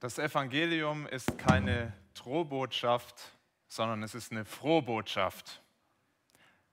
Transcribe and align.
Das 0.00 0.18
Evangelium 0.18 1.06
ist 1.06 1.38
keine 1.38 1.92
Drohbotschaft, 2.14 3.14
sondern 3.68 4.02
es 4.02 4.14
ist 4.14 4.32
eine 4.32 4.44
Frohbotschaft. 4.44 5.62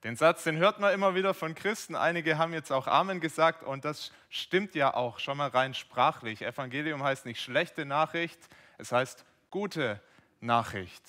Den 0.03 0.15
Satz, 0.15 0.43
den 0.43 0.57
hört 0.57 0.79
man 0.79 0.93
immer 0.93 1.13
wieder 1.13 1.33
von 1.35 1.53
Christen. 1.53 1.95
Einige 1.95 2.37
haben 2.39 2.53
jetzt 2.53 2.71
auch 2.71 2.87
Amen 2.87 3.19
gesagt 3.19 3.63
und 3.63 3.85
das 3.85 4.11
stimmt 4.29 4.73
ja 4.73 4.95
auch 4.95 5.19
schon 5.19 5.37
mal 5.37 5.49
rein 5.49 5.75
sprachlich. 5.75 6.41
Evangelium 6.41 7.03
heißt 7.03 7.25
nicht 7.25 7.39
schlechte 7.39 7.85
Nachricht, 7.85 8.39
es 8.79 8.91
heißt 8.91 9.23
gute 9.51 10.01
Nachricht. 10.39 11.03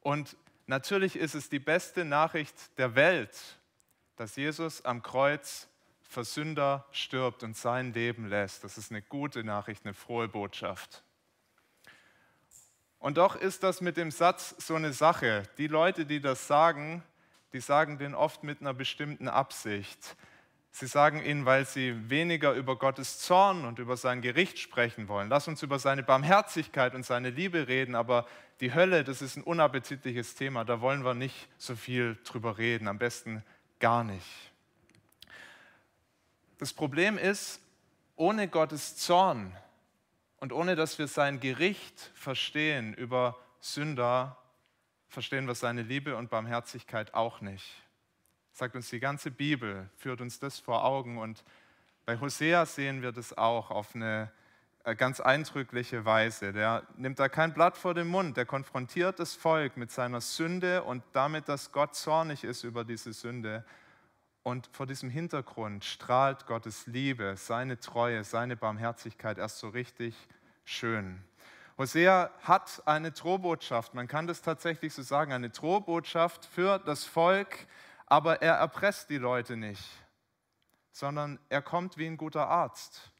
Und 0.00 0.36
natürlich 0.66 1.16
ist 1.16 1.34
es 1.34 1.48
die 1.48 1.58
beste 1.58 2.04
Nachricht 2.04 2.78
der 2.78 2.94
Welt, 2.94 3.36
dass 4.14 4.36
Jesus 4.36 4.84
am 4.84 5.02
Kreuz 5.02 5.68
für 6.02 6.24
Sünder 6.24 6.86
stirbt 6.92 7.42
und 7.42 7.56
sein 7.56 7.92
Leben 7.92 8.28
lässt. 8.28 8.62
Das 8.62 8.78
ist 8.78 8.92
eine 8.92 9.02
gute 9.02 9.42
Nachricht, 9.42 9.84
eine 9.84 9.94
frohe 9.94 10.28
Botschaft. 10.28 11.02
Und 13.00 13.16
doch 13.16 13.34
ist 13.34 13.62
das 13.62 13.80
mit 13.80 13.96
dem 13.96 14.10
Satz 14.10 14.54
so 14.58 14.74
eine 14.74 14.92
Sache. 14.92 15.42
Die 15.56 15.66
Leute, 15.66 16.04
die 16.04 16.20
das 16.20 16.46
sagen, 16.46 17.02
die 17.54 17.60
sagen 17.60 17.98
den 17.98 18.14
oft 18.14 18.44
mit 18.44 18.60
einer 18.60 18.74
bestimmten 18.74 19.26
Absicht. 19.26 20.16
Sie 20.70 20.86
sagen 20.86 21.24
ihn, 21.24 21.46
weil 21.46 21.66
sie 21.66 22.10
weniger 22.10 22.52
über 22.52 22.76
Gottes 22.76 23.18
Zorn 23.18 23.64
und 23.64 23.78
über 23.78 23.96
sein 23.96 24.20
Gericht 24.20 24.58
sprechen 24.58 25.08
wollen. 25.08 25.30
Lass 25.30 25.48
uns 25.48 25.62
über 25.62 25.78
seine 25.78 26.02
Barmherzigkeit 26.02 26.94
und 26.94 27.04
seine 27.04 27.30
Liebe 27.30 27.66
reden, 27.66 27.94
aber 27.94 28.26
die 28.60 28.72
Hölle, 28.74 29.02
das 29.02 29.22
ist 29.22 29.36
ein 29.36 29.42
unappetitliches 29.42 30.34
Thema, 30.34 30.64
da 30.64 30.80
wollen 30.80 31.02
wir 31.02 31.14
nicht 31.14 31.48
so 31.56 31.74
viel 31.74 32.18
drüber 32.24 32.58
reden, 32.58 32.86
am 32.86 32.98
besten 32.98 33.42
gar 33.80 34.04
nicht. 34.04 34.52
Das 36.58 36.72
Problem 36.74 37.16
ist, 37.16 37.60
ohne 38.14 38.46
Gottes 38.46 38.96
Zorn 38.96 39.56
und 40.40 40.52
ohne 40.52 40.74
dass 40.74 40.98
wir 40.98 41.06
sein 41.06 41.38
Gericht 41.38 42.10
verstehen 42.14 42.94
über 42.94 43.38
Sünder, 43.60 44.38
verstehen 45.08 45.46
wir 45.46 45.54
seine 45.54 45.82
Liebe 45.82 46.16
und 46.16 46.30
Barmherzigkeit 46.30 47.14
auch 47.14 47.40
nicht. 47.40 47.82
Sagt 48.52 48.74
uns 48.74 48.88
die 48.90 49.00
ganze 49.00 49.30
Bibel, 49.30 49.88
führt 49.96 50.20
uns 50.20 50.38
das 50.38 50.58
vor 50.58 50.84
Augen 50.84 51.18
und 51.18 51.44
bei 52.06 52.18
Hosea 52.18 52.66
sehen 52.66 53.02
wir 53.02 53.12
das 53.12 53.36
auch 53.36 53.70
auf 53.70 53.94
eine 53.94 54.32
äh, 54.84 54.96
ganz 54.96 55.20
eindrückliche 55.20 56.04
Weise. 56.04 56.52
Der 56.52 56.86
nimmt 56.96 57.18
da 57.18 57.28
kein 57.28 57.52
Blatt 57.52 57.76
vor 57.76 57.94
den 57.94 58.08
Mund, 58.08 58.36
der 58.36 58.46
konfrontiert 58.46 59.20
das 59.20 59.34
Volk 59.34 59.76
mit 59.76 59.90
seiner 59.90 60.20
Sünde 60.20 60.82
und 60.82 61.04
damit, 61.12 61.48
dass 61.48 61.70
Gott 61.70 61.94
zornig 61.94 62.44
ist 62.44 62.64
über 62.64 62.84
diese 62.84 63.12
Sünde 63.12 63.64
und 64.42 64.68
vor 64.72 64.86
diesem 64.86 65.10
Hintergrund 65.10 65.84
strahlt 65.84 66.46
Gottes 66.46 66.86
Liebe, 66.86 67.34
seine 67.36 67.78
Treue, 67.78 68.24
seine 68.24 68.56
Barmherzigkeit 68.56 69.38
erst 69.38 69.58
so 69.58 69.68
richtig 69.68 70.14
schön. 70.64 71.22
Hosea 71.76 72.30
hat 72.42 72.82
eine 72.86 73.10
Drohbotschaft, 73.10 73.94
man 73.94 74.06
kann 74.06 74.26
das 74.26 74.42
tatsächlich 74.42 74.92
so 74.92 75.02
sagen, 75.02 75.32
eine 75.32 75.50
Drohbotschaft 75.50 76.44
für 76.46 76.78
das 76.78 77.04
Volk, 77.04 77.66
aber 78.06 78.42
er 78.42 78.54
erpresst 78.54 79.08
die 79.08 79.18
Leute 79.18 79.56
nicht, 79.56 79.88
sondern 80.92 81.38
er 81.48 81.62
kommt 81.62 81.96
wie 81.96 82.06
ein 82.06 82.16
guter 82.16 82.48
Arzt, 82.48 83.10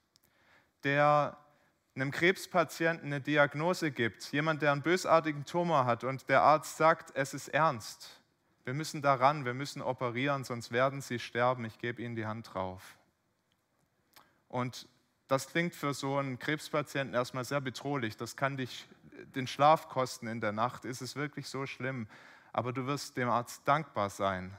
der 0.85 1.39
einem 1.95 2.11
Krebspatienten 2.11 3.07
eine 3.07 3.21
Diagnose 3.21 3.91
gibt, 3.91 4.31
jemand, 4.33 4.63
der 4.63 4.73
einen 4.73 4.83
bösartigen 4.83 5.45
Tumor 5.45 5.87
hat 5.87 6.05
und 6.05 6.29
der 6.29 6.43
Arzt 6.43 6.77
sagt, 6.77 7.17
es 7.17 7.35
ist 7.35 7.49
ernst. 7.49 8.20
Wir 8.65 8.75
müssen 8.75 9.03
daran, 9.03 9.45
wir 9.45 9.55
müssen 9.55 9.83
operieren, 9.83 10.45
sonst 10.45 10.71
werden 10.71 11.01
sie 11.01 11.19
sterben. 11.19 11.65
Ich 11.65 11.79
gebe 11.79 12.03
ihnen 12.03 12.15
die 12.15 12.27
Hand 12.27 12.55
drauf. 12.55 12.97
Und 14.49 14.89
das 15.29 15.49
klingt 15.49 15.75
für 15.75 15.95
so 15.95 16.17
einen 16.17 16.39
Krebspatienten 16.39 17.15
erstmal 17.15 17.45
sehr 17.45 17.61
bedrohlich. 17.61 18.17
Das 18.17 18.37
kann 18.37 18.57
dich 18.57 18.89
den 19.35 19.47
Schlaf 19.47 19.89
kosten 19.89 20.27
in 20.27 20.41
der 20.41 20.53
Nacht. 20.53 20.85
Ist 20.85 21.01
es 21.01 21.17
wirklich 21.17 21.49
so 21.49 21.67
schlimm? 21.67 22.07
Aber 22.53 22.73
du 22.73 22.87
wirst 22.87 23.17
dem 23.17 23.29
Arzt 23.29 23.63
dankbar 23.65 24.11
sein, 24.11 24.57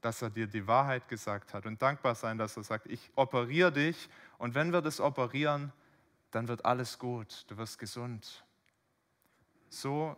dass 0.00 0.22
er 0.22 0.30
dir 0.30 0.46
die 0.46 0.66
Wahrheit 0.66 1.08
gesagt 1.08 1.54
hat 1.54 1.66
und 1.66 1.82
dankbar 1.82 2.14
sein, 2.14 2.38
dass 2.38 2.56
er 2.56 2.62
sagt, 2.62 2.86
ich 2.86 3.10
operiere 3.16 3.72
dich 3.72 4.08
und 4.38 4.54
wenn 4.54 4.72
wir 4.72 4.80
das 4.80 5.00
operieren, 5.00 5.72
dann 6.30 6.48
wird 6.48 6.64
alles 6.64 6.98
gut, 6.98 7.44
du 7.48 7.56
wirst 7.56 7.78
gesund. 7.78 8.44
So 9.68 10.16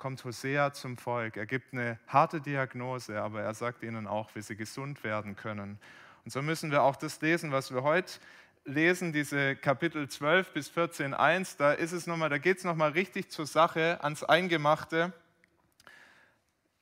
kommt 0.00 0.24
Hosea 0.24 0.72
zum 0.72 0.96
Volk. 0.96 1.36
Er 1.36 1.44
gibt 1.44 1.74
eine 1.74 1.98
harte 2.08 2.40
Diagnose, 2.40 3.20
aber 3.20 3.42
er 3.42 3.52
sagt 3.52 3.82
ihnen 3.82 4.06
auch, 4.06 4.34
wie 4.34 4.40
sie 4.40 4.56
gesund 4.56 5.04
werden 5.04 5.36
können. 5.36 5.78
Und 6.24 6.30
so 6.32 6.40
müssen 6.40 6.70
wir 6.70 6.82
auch 6.82 6.96
das 6.96 7.20
lesen, 7.20 7.52
was 7.52 7.70
wir 7.70 7.82
heute 7.82 8.14
lesen, 8.64 9.12
diese 9.12 9.56
Kapitel 9.56 10.08
12 10.08 10.54
bis 10.54 10.70
14, 10.70 11.12
1. 11.12 11.58
Da 11.58 11.72
ist 11.72 11.92
es 11.92 12.06
noch 12.06 12.16
mal, 12.16 12.30
da 12.30 12.38
geht 12.38 12.56
es 12.56 12.64
nochmal 12.64 12.92
richtig 12.92 13.30
zur 13.30 13.44
Sache, 13.44 14.02
ans 14.02 14.24
Eingemachte. 14.24 15.12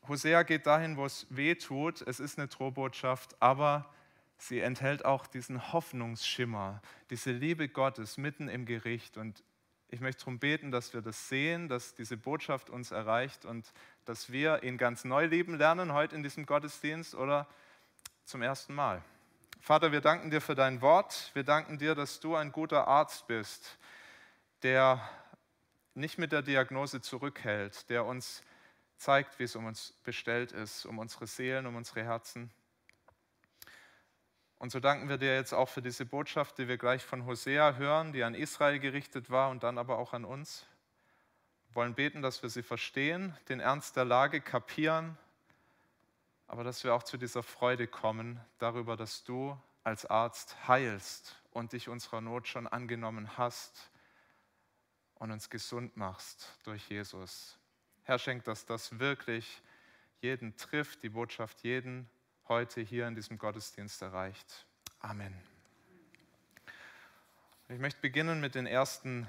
Hosea 0.07 0.45
geht 0.45 0.69
dahin, 0.69 0.97
wo 0.97 1.05
es 1.05 1.27
weh 1.29 1.57
tut. 1.57 2.03
Es 2.03 2.21
ist 2.21 2.39
eine 2.39 2.47
Drohbotschaft, 2.47 3.35
aber 3.41 3.93
sie 4.37 4.61
enthält 4.61 5.05
auch 5.05 5.27
diesen 5.27 5.73
Hoffnungsschimmer, 5.73 6.81
diese 7.11 7.33
Liebe 7.33 7.69
Gottes 7.69 8.17
mitten 8.17 8.49
im 8.49 8.65
Gericht. 8.65 9.17
Und 9.17 9.43
ich 9.91 10.01
möchte 10.01 10.21
darum 10.21 10.39
beten, 10.39 10.71
dass 10.71 10.93
wir 10.93 11.01
das 11.01 11.29
sehen, 11.29 11.69
dass 11.69 11.95
diese 11.95 12.17
Botschaft 12.17 12.69
uns 12.69 12.91
erreicht 12.91 13.45
und 13.45 13.73
dass 14.05 14.31
wir 14.31 14.63
ihn 14.63 14.77
ganz 14.77 15.05
neu 15.05 15.27
lieben 15.27 15.57
lernen 15.57 15.93
heute 15.93 16.15
in 16.15 16.23
diesem 16.23 16.45
Gottesdienst 16.45 17.15
oder 17.15 17.47
zum 18.25 18.43
ersten 18.43 18.75
Mal. 18.75 19.03
Vater, 19.61 19.91
wir 19.91 20.01
danken 20.01 20.31
dir 20.31 20.41
für 20.41 20.55
dein 20.55 20.83
Wort. 20.83 21.31
Wir 21.35 21.43
danken 21.43 21.79
dir, 21.79 21.95
dass 21.95 22.21
du 22.21 22.37
ein 22.37 22.53
guter 22.53 22.87
Arzt 22.87 23.27
bist, 23.27 23.79
der 24.63 25.01
nicht 25.95 26.19
mit 26.19 26.33
der 26.33 26.43
Diagnose 26.43 27.01
zurückhält, 27.01 27.89
der 27.91 28.05
uns 28.05 28.43
zeigt, 28.99 29.39
wie 29.39 29.45
es 29.45 29.57
um 29.57 29.67
uns 29.67 29.95
bestellt 30.05 30.53
ist, 30.53 30.85
um 30.85 30.99
unsere 30.99 31.27
Seelen, 31.27 31.67
um 31.67 31.77
unsere 31.77 32.05
Herzen. 32.05 32.51
Und 34.59 34.71
so 34.71 34.81
danken 34.81 35.09
wir 35.09 35.19
dir 35.19 35.35
jetzt 35.35 35.53
auch 35.53 35.69
für 35.69 35.83
diese 35.83 36.05
Botschaft, 36.05 36.59
die 36.59 36.67
wir 36.67 36.79
gleich 36.79 37.05
von 37.05 37.27
Hosea 37.27 37.75
hören, 37.75 38.13
die 38.13 38.25
an 38.25 38.35
Israel 38.35 38.81
gerichtet 38.81 39.31
war 39.31 39.51
und 39.51 39.63
dann 39.63 39.79
aber 39.79 39.99
auch 39.99 40.13
an 40.13 40.25
uns. 40.25 40.67
Wir 41.69 41.77
wollen 41.77 41.95
beten, 41.95 42.23
dass 42.23 42.43
wir 42.43 42.51
sie 42.51 42.65
verstehen, 42.65 43.37
den 43.49 43.61
Ernst 43.61 43.97
der 43.97 44.05
Lage 44.05 44.41
kapieren, 44.41 45.17
aber 46.49 46.65
dass 46.65 46.83
wir 46.83 46.95
auch 46.95 47.05
zu 47.05 47.19
dieser 47.19 47.45
Freude 47.45 47.87
kommen 47.87 48.41
darüber, 48.59 48.97
dass 48.97 49.23
du 49.23 49.57
als 49.85 50.07
Arzt 50.07 50.57
heilst 50.67 51.41
und 51.53 51.73
dich 51.73 51.89
unserer 51.89 52.21
Not 52.21 52.49
schon 52.49 52.67
angenommen 52.67 53.39
hast 53.39 53.91
und 55.15 55.31
uns 55.31 55.51
gesund 55.51 55.97
machst 55.97 56.59
durch 56.65 56.89
Jesus. 56.89 57.59
Herr, 58.03 58.19
schenk, 58.19 58.45
dass 58.45 58.67
das 58.67 58.99
wirklich 58.99 59.63
jeden 60.21 60.57
trifft, 60.57 61.03
die 61.03 61.11
Botschaft 61.11 61.63
jeden 61.63 62.09
heute 62.49 62.81
hier 62.81 63.07
in 63.07 63.15
diesem 63.15 63.39
Gottesdienst 63.39 64.01
erreicht. 64.01 64.67
Amen. 65.01 65.35
Ich 67.69 67.79
möchte 67.79 68.01
beginnen 68.01 68.41
mit 68.41 68.55
den 68.55 68.67
ersten 68.67 69.29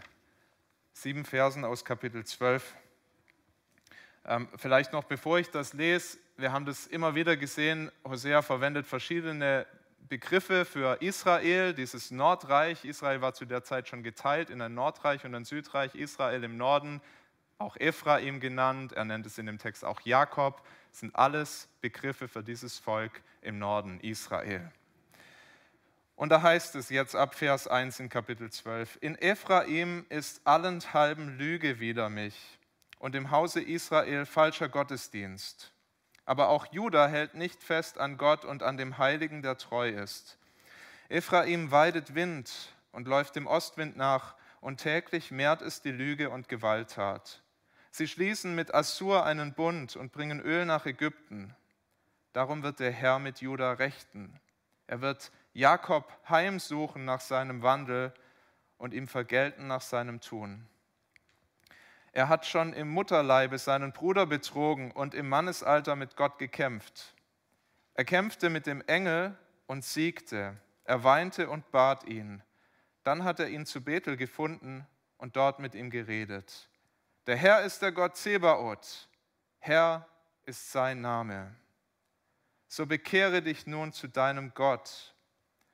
sieben 0.94 1.26
Versen 1.26 1.66
aus 1.66 1.84
Kapitel 1.84 2.26
12. 2.26 2.76
Ähm, 4.26 4.48
vielleicht 4.56 4.94
noch 4.94 5.04
bevor 5.04 5.40
ich 5.40 5.50
das 5.50 5.74
lese, 5.74 6.18
wir 6.38 6.54
haben 6.54 6.66
das 6.66 6.88
immer 6.88 7.16
wieder 7.16 7.36
gesehen, 7.36 7.92
Hosea 8.06 8.42
verwendet 8.42 8.88
verschiedene 8.88 9.66
Begriffe 10.08 10.64
für 10.64 11.02
Israel, 11.02 11.74
dieses 11.74 12.12
Nordreich. 12.12 12.86
Israel 12.86 13.22
war 13.22 13.34
zu 13.34 13.46
der 13.46 13.64
Zeit 13.64 13.90
schon 13.90 14.02
geteilt 14.02 14.50
in 14.50 14.62
ein 14.62 14.74
Nordreich 14.74 15.26
und 15.26 15.36
ein 15.36 15.44
Südreich. 15.44 15.94
Israel 15.96 16.44
im 16.44 16.56
Norden, 16.56 17.02
auch 17.60 17.76
Ephraim 17.76 18.40
genannt, 18.40 18.94
er 18.94 19.06
nennt 19.06 19.26
es 19.26 19.38
in 19.38 19.46
dem 19.46 19.60
Text 19.60 19.84
auch 19.84 20.02
Jakob 20.02 20.66
sind 20.92 21.16
alles 21.16 21.68
Begriffe 21.82 22.28
für 22.28 22.42
dieses 22.42 22.80
Volk 22.80 23.22
im 23.42 23.60
Norden 23.60 24.00
Israel. 24.00 24.72
Und 26.16 26.30
da 26.30 26.42
heißt 26.42 26.76
es 26.76 26.90
jetzt 26.90 27.16
ab 27.16 27.36
Vers 27.36 27.68
1 27.68 28.00
in 28.00 28.10
Kapitel 28.10 28.50
12, 28.50 28.98
in 29.02 29.16
Ephraim 29.16 30.06
ist 30.10 30.42
allenthalben 30.46 31.38
Lüge 31.38 31.80
wider 31.80 32.10
mich 32.10 32.58
und 32.98 33.14
im 33.14 33.30
Hause 33.32 33.62
Israel 33.62 34.26
falscher 34.26 34.70
Gottesdienst. 34.70 35.74
Aber 36.26 36.50
auch 36.50 36.66
Juda 36.72 37.08
hält 37.08 37.36
nicht 37.36 37.62
fest 37.62 37.98
an 37.98 38.18
Gott 38.18 38.46
und 38.46 38.64
an 38.64 38.78
dem 38.78 38.98
Heiligen, 38.98 39.42
der 39.42 39.58
treu 39.58 39.90
ist. 39.90 40.38
Ephraim 41.10 41.72
weidet 41.72 42.16
Wind 42.16 42.74
und 42.92 43.08
läuft 43.08 43.36
dem 43.36 43.48
Ostwind 43.48 43.98
nach, 43.98 44.36
und 44.62 44.78
täglich 44.78 45.32
mehrt 45.32 45.62
es 45.62 45.82
die 45.82 45.92
Lüge 45.92 46.30
und 46.30 46.50
Gewalttat. 46.50 47.42
Sie 47.92 48.08
schließen 48.08 48.56
mit 48.56 48.74
Assur 48.74 49.26
einen 49.26 49.54
Bund 49.54 49.96
und 49.96 50.12
bringen 50.12 50.40
Öl 50.40 50.66
nach 50.66 50.86
Ägypten. 50.86 51.56
Darum 52.34 52.64
wird 52.64 52.80
der 52.80 52.92
Herr 52.92 53.20
mit 53.20 53.42
Juda 53.42 53.74
rechten. 53.74 54.40
Er 54.88 55.02
wird 55.02 55.32
Jakob 55.54 56.12
heimsuchen 56.30 57.06
nach 57.06 57.22
seinem 57.22 57.62
Wandel 57.64 58.14
und 58.78 58.94
ihm 58.94 59.08
vergelten 59.08 59.68
nach 59.68 59.82
seinem 59.82 60.22
Tun. 60.22 60.68
Er 62.12 62.30
hat 62.30 62.46
schon 62.46 62.74
im 62.74 62.90
Mutterleibe 62.90 63.58
seinen 63.58 63.92
Bruder 63.92 64.26
betrogen 64.26 64.92
und 64.92 65.14
im 65.14 65.30
Mannesalter 65.30 65.96
mit 65.96 66.16
Gott 66.16 66.40
gekämpft. 66.40 67.14
Er 67.94 68.06
kämpfte 68.06 68.50
mit 68.50 68.66
dem 68.66 68.82
Engel 68.88 69.38
und 69.68 69.84
siegte. 69.84 70.58
Er 70.86 71.04
weinte 71.04 71.50
und 71.50 71.70
bat 71.72 72.06
ihn. 72.06 72.42
Dann 73.04 73.24
hat 73.24 73.40
er 73.40 73.50
ihn 73.50 73.66
zu 73.66 73.84
Bethel 73.84 74.18
gefunden 74.18 74.88
und 75.18 75.36
dort 75.36 75.60
mit 75.60 75.76
ihm 75.76 75.90
geredet. 75.90 76.70
Der 77.28 77.36
Herr 77.36 77.62
ist 77.62 77.82
der 77.82 77.92
Gott 77.92 78.18
Zebaoth, 78.18 79.08
Herr 79.60 80.08
ist 80.46 80.72
sein 80.72 81.02
Name. 81.02 81.56
So 82.68 82.86
bekehre 82.86 83.42
dich 83.42 83.68
nun 83.68 83.94
zu 83.94 84.08
deinem 84.08 84.54
Gott, 84.54 85.14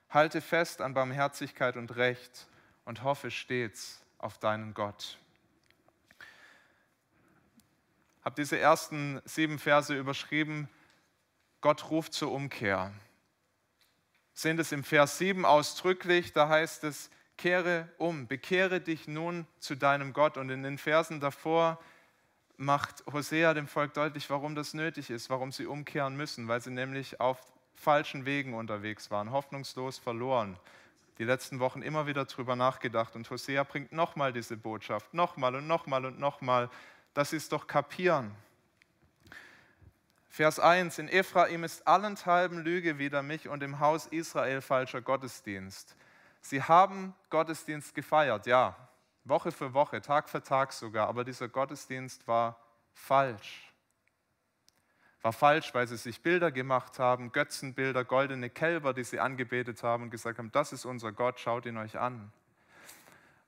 halte 0.09 0.41
fest 0.41 0.81
an 0.81 0.93
Barmherzigkeit 0.93 1.77
und 1.77 1.95
Recht 1.95 2.47
und 2.85 3.03
hoffe 3.03 3.31
stets 3.31 4.01
auf 4.17 4.37
deinen 4.37 4.73
Gott. 4.73 5.17
Ich 8.19 8.25
habe 8.25 8.35
diese 8.35 8.57
ersten 8.57 9.21
sieben 9.25 9.59
Verse 9.59 9.95
überschrieben, 9.95 10.67
Gott 11.61 11.89
ruft 11.89 12.13
zur 12.13 12.31
Umkehr. 12.31 12.93
Sehen 14.33 14.57
das 14.57 14.71
im 14.71 14.83
Vers 14.83 15.17
7 15.17 15.45
ausdrücklich, 15.45 16.33
da 16.33 16.49
heißt 16.49 16.83
es, 16.85 17.09
kehre 17.37 17.89
um, 17.97 18.27
bekehre 18.27 18.81
dich 18.81 19.07
nun 19.07 19.45
zu 19.59 19.75
deinem 19.75 20.13
Gott. 20.13 20.37
Und 20.37 20.49
in 20.49 20.63
den 20.63 20.77
Versen 20.77 21.19
davor 21.19 21.79
macht 22.57 23.03
Hosea 23.11 23.53
dem 23.53 23.67
Volk 23.67 23.93
deutlich, 23.93 24.29
warum 24.29 24.55
das 24.55 24.73
nötig 24.73 25.09
ist, 25.09 25.29
warum 25.29 25.51
sie 25.51 25.65
umkehren 25.65 26.15
müssen, 26.15 26.47
weil 26.47 26.61
sie 26.61 26.71
nämlich 26.71 27.19
auf 27.19 27.39
falschen 27.75 28.25
Wegen 28.25 28.53
unterwegs 28.53 29.11
waren, 29.11 29.31
hoffnungslos 29.31 29.97
verloren. 29.97 30.57
Die 31.17 31.23
letzten 31.23 31.59
Wochen 31.59 31.81
immer 31.81 32.07
wieder 32.07 32.25
drüber 32.25 32.55
nachgedacht 32.55 33.15
und 33.15 33.29
Hosea 33.29 33.63
bringt 33.63 33.91
nochmal 33.91 34.33
diese 34.33 34.57
Botschaft, 34.57 35.13
nochmal 35.13 35.55
und 35.55 35.67
nochmal 35.67 36.05
und 36.05 36.19
nochmal, 36.19 36.69
dass 37.13 37.29
sie 37.29 37.37
es 37.37 37.47
doch 37.47 37.67
kapieren. 37.67 38.31
Vers 40.29 40.59
1, 40.59 40.99
in 40.99 41.07
Ephraim 41.07 41.63
ist 41.63 41.87
allenthalben 41.87 42.59
Lüge 42.59 42.97
wider 42.97 43.23
mich 43.23 43.47
und 43.47 43.63
im 43.63 43.79
Haus 43.79 44.07
Israel 44.07 44.59
falscher 44.59 45.01
Gottesdienst. 45.01 45.95
Sie 46.45 46.61
haben 46.61 47.15
Gottesdienst 47.31 47.95
gefeiert, 47.95 48.45
ja, 48.45 48.75
Woche 49.23 49.51
für 49.51 49.73
Woche, 49.73 49.99
Tag 49.99 50.29
für 50.29 50.43
Tag 50.43 50.73
sogar, 50.73 51.07
aber 51.07 51.23
dieser 51.23 51.47
Gottesdienst 51.47 52.27
war 52.27 52.59
falsch. 52.93 53.73
War 55.23 55.33
falsch, 55.33 55.73
weil 55.73 55.87
sie 55.87 55.97
sich 55.97 56.21
Bilder 56.21 56.51
gemacht 56.51 56.99
haben, 56.99 57.31
Götzenbilder, 57.31 58.05
goldene 58.05 58.51
Kälber, 58.51 58.93
die 58.93 59.03
sie 59.03 59.19
angebetet 59.19 59.81
haben 59.81 60.03
und 60.03 60.09
gesagt 60.11 60.37
haben, 60.37 60.51
das 60.51 60.71
ist 60.71 60.85
unser 60.85 61.11
Gott, 61.11 61.39
schaut 61.39 61.65
ihn 61.65 61.77
euch 61.77 61.97
an. 61.97 62.31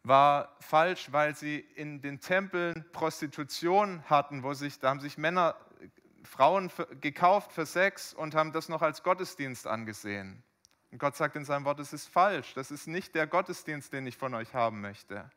War 0.01 0.55
falsch, 0.59 1.11
weil 1.11 1.35
sie 1.35 1.59
in 1.59 2.01
den 2.01 2.19
Tempeln 2.19 2.83
Prostitution 2.93 4.01
hatten, 4.09 4.41
wo 4.41 4.55
sich, 4.55 4.79
da 4.79 4.89
haben 4.89 5.01
sich 5.01 5.19
Männer, 5.19 5.55
Frauen 6.23 6.71
gekauft 6.99 7.51
für 7.51 7.67
Sex 7.67 8.15
und 8.15 8.33
haben 8.33 8.53
das 8.53 8.69
noch 8.69 8.81
als 8.81 9.03
Gottesdienst 9.03 9.67
angesehen. 9.67 10.41
Und 10.97 11.01
Gott 11.01 11.15
sagt 11.15 11.35
in 11.35 11.45
seinem 11.45 11.63
Wort, 11.65 11.79
es 11.79 11.93
ist 11.93 12.07
falsch, 12.07 12.55
das 12.55 12.71
ist 12.71 12.87
nicht 12.87 13.13
der 13.13 13.27
Gottesdienst, 13.27 13.93
den 13.93 14.07
ich 14.07 14.17
von 14.17 14.33
euch 14.33 14.55
haben 14.55 14.81
möchte. 14.81 15.29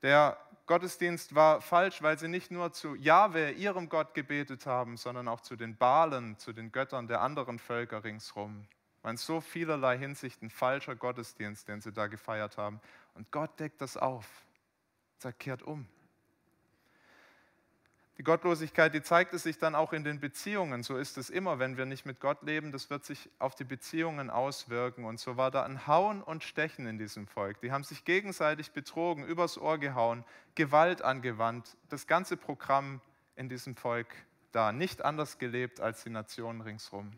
Der 0.00 0.38
Gottesdienst 0.66 1.34
war 1.34 1.60
falsch, 1.60 2.02
weil 2.02 2.16
sie 2.16 2.28
nicht 2.28 2.52
nur 2.52 2.72
zu 2.72 2.94
Jahwe, 2.94 3.50
ihrem 3.50 3.88
Gott, 3.88 4.14
gebetet 4.14 4.64
haben, 4.64 4.96
sondern 4.96 5.26
auch 5.26 5.40
zu 5.40 5.56
den 5.56 5.76
Balen, 5.76 6.38
zu 6.38 6.52
den 6.52 6.70
Göttern 6.70 7.08
der 7.08 7.20
anderen 7.20 7.58
Völker 7.58 8.04
ringsherum. 8.04 8.68
War 9.02 9.10
in 9.10 9.16
so 9.16 9.40
vielerlei 9.40 9.98
Hinsichten 9.98 10.50
falscher 10.50 10.94
Gottesdienst, 10.94 11.66
den 11.66 11.80
sie 11.80 11.90
da 11.90 12.06
gefeiert 12.06 12.58
haben. 12.58 12.80
Und 13.14 13.32
Gott 13.32 13.58
deckt 13.58 13.80
das 13.80 13.96
auf, 13.96 14.28
sagt, 15.18 15.40
kehrt 15.40 15.64
um. 15.64 15.84
Die 18.18 18.22
Gottlosigkeit, 18.22 18.94
die 18.94 19.02
zeigt 19.02 19.34
es 19.34 19.42
sich 19.42 19.58
dann 19.58 19.74
auch 19.74 19.92
in 19.92 20.02
den 20.02 20.20
Beziehungen. 20.20 20.82
So 20.82 20.96
ist 20.96 21.18
es 21.18 21.28
immer, 21.28 21.58
wenn 21.58 21.76
wir 21.76 21.84
nicht 21.84 22.06
mit 22.06 22.18
Gott 22.18 22.42
leben, 22.42 22.72
das 22.72 22.88
wird 22.88 23.04
sich 23.04 23.28
auf 23.38 23.54
die 23.54 23.64
Beziehungen 23.64 24.30
auswirken. 24.30 25.04
Und 25.04 25.20
so 25.20 25.36
war 25.36 25.50
da 25.50 25.64
ein 25.64 25.86
Hauen 25.86 26.22
und 26.22 26.42
Stechen 26.42 26.86
in 26.86 26.96
diesem 26.96 27.26
Volk. 27.26 27.60
Die 27.60 27.72
haben 27.72 27.84
sich 27.84 28.06
gegenseitig 28.06 28.70
betrogen, 28.70 29.26
übers 29.26 29.58
Ohr 29.58 29.76
gehauen, 29.76 30.24
Gewalt 30.54 31.02
angewandt. 31.02 31.76
Das 31.90 32.06
ganze 32.06 32.38
Programm 32.38 33.02
in 33.34 33.50
diesem 33.50 33.76
Volk 33.76 34.08
da. 34.50 34.72
Nicht 34.72 35.04
anders 35.04 35.36
gelebt 35.36 35.80
als 35.80 36.02
die 36.02 36.10
Nationen 36.10 36.62
ringsherum. 36.62 37.12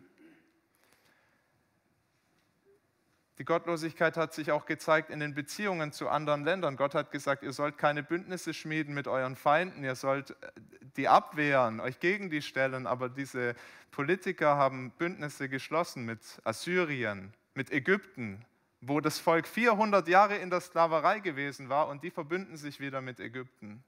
Die 3.38 3.44
Gottlosigkeit 3.44 4.16
hat 4.16 4.34
sich 4.34 4.50
auch 4.50 4.66
gezeigt 4.66 5.10
in 5.10 5.20
den 5.20 5.32
Beziehungen 5.32 5.92
zu 5.92 6.08
anderen 6.08 6.44
Ländern. 6.44 6.76
Gott 6.76 6.96
hat 6.96 7.12
gesagt, 7.12 7.44
ihr 7.44 7.52
sollt 7.52 7.78
keine 7.78 8.02
Bündnisse 8.02 8.52
schmieden 8.52 8.94
mit 8.94 9.06
euren 9.06 9.36
Feinden, 9.36 9.84
ihr 9.84 9.94
sollt 9.94 10.30
äh, 10.30 10.50
die 10.96 11.06
abwehren, 11.06 11.78
euch 11.78 12.00
gegen 12.00 12.30
die 12.30 12.42
stellen. 12.42 12.88
Aber 12.88 13.08
diese 13.08 13.54
Politiker 13.92 14.56
haben 14.56 14.90
Bündnisse 14.90 15.48
geschlossen 15.48 16.04
mit 16.04 16.20
Assyrien, 16.42 17.32
mit 17.54 17.70
Ägypten, 17.70 18.44
wo 18.80 19.00
das 19.00 19.20
Volk 19.20 19.46
400 19.46 20.08
Jahre 20.08 20.36
in 20.36 20.50
der 20.50 20.60
Sklaverei 20.60 21.20
gewesen 21.20 21.68
war 21.68 21.86
und 21.86 22.02
die 22.02 22.10
verbünden 22.10 22.56
sich 22.56 22.80
wieder 22.80 23.00
mit 23.00 23.20
Ägypten. 23.20 23.84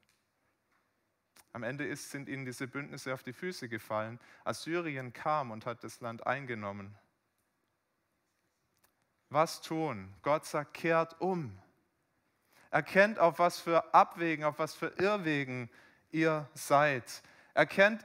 Am 1.52 1.64
Ende 1.64 1.85
ist, 1.85 2.12
sind 2.12 2.29
ihnen 2.29 2.44
diese 2.44 2.69
Bündnisse 2.69 3.12
auf 3.12 3.25
die 3.25 3.32
Füße 3.32 3.69
gefallen. 3.69 4.20
Assyrien 4.44 5.12
kam 5.12 5.50
und 5.50 5.67
hat 5.67 5.82
das 5.82 6.00
Land 6.00 6.25
eingenommen 6.25 6.97
was 9.31 9.61
tun? 9.62 10.12
Gott 10.23 10.44
sagt, 10.44 10.75
kehrt 10.75 11.21
um. 11.21 11.56
Erkennt, 12.71 13.19
auf 13.19 13.38
was 13.38 13.59
für 13.59 13.94
Abwegen, 13.94 14.44
auf 14.44 14.59
was 14.59 14.75
für 14.75 14.88
Irrwegen 14.99 15.71
ihr 16.11 16.49
seid. 16.55 17.23
Erkennt, 17.55 18.05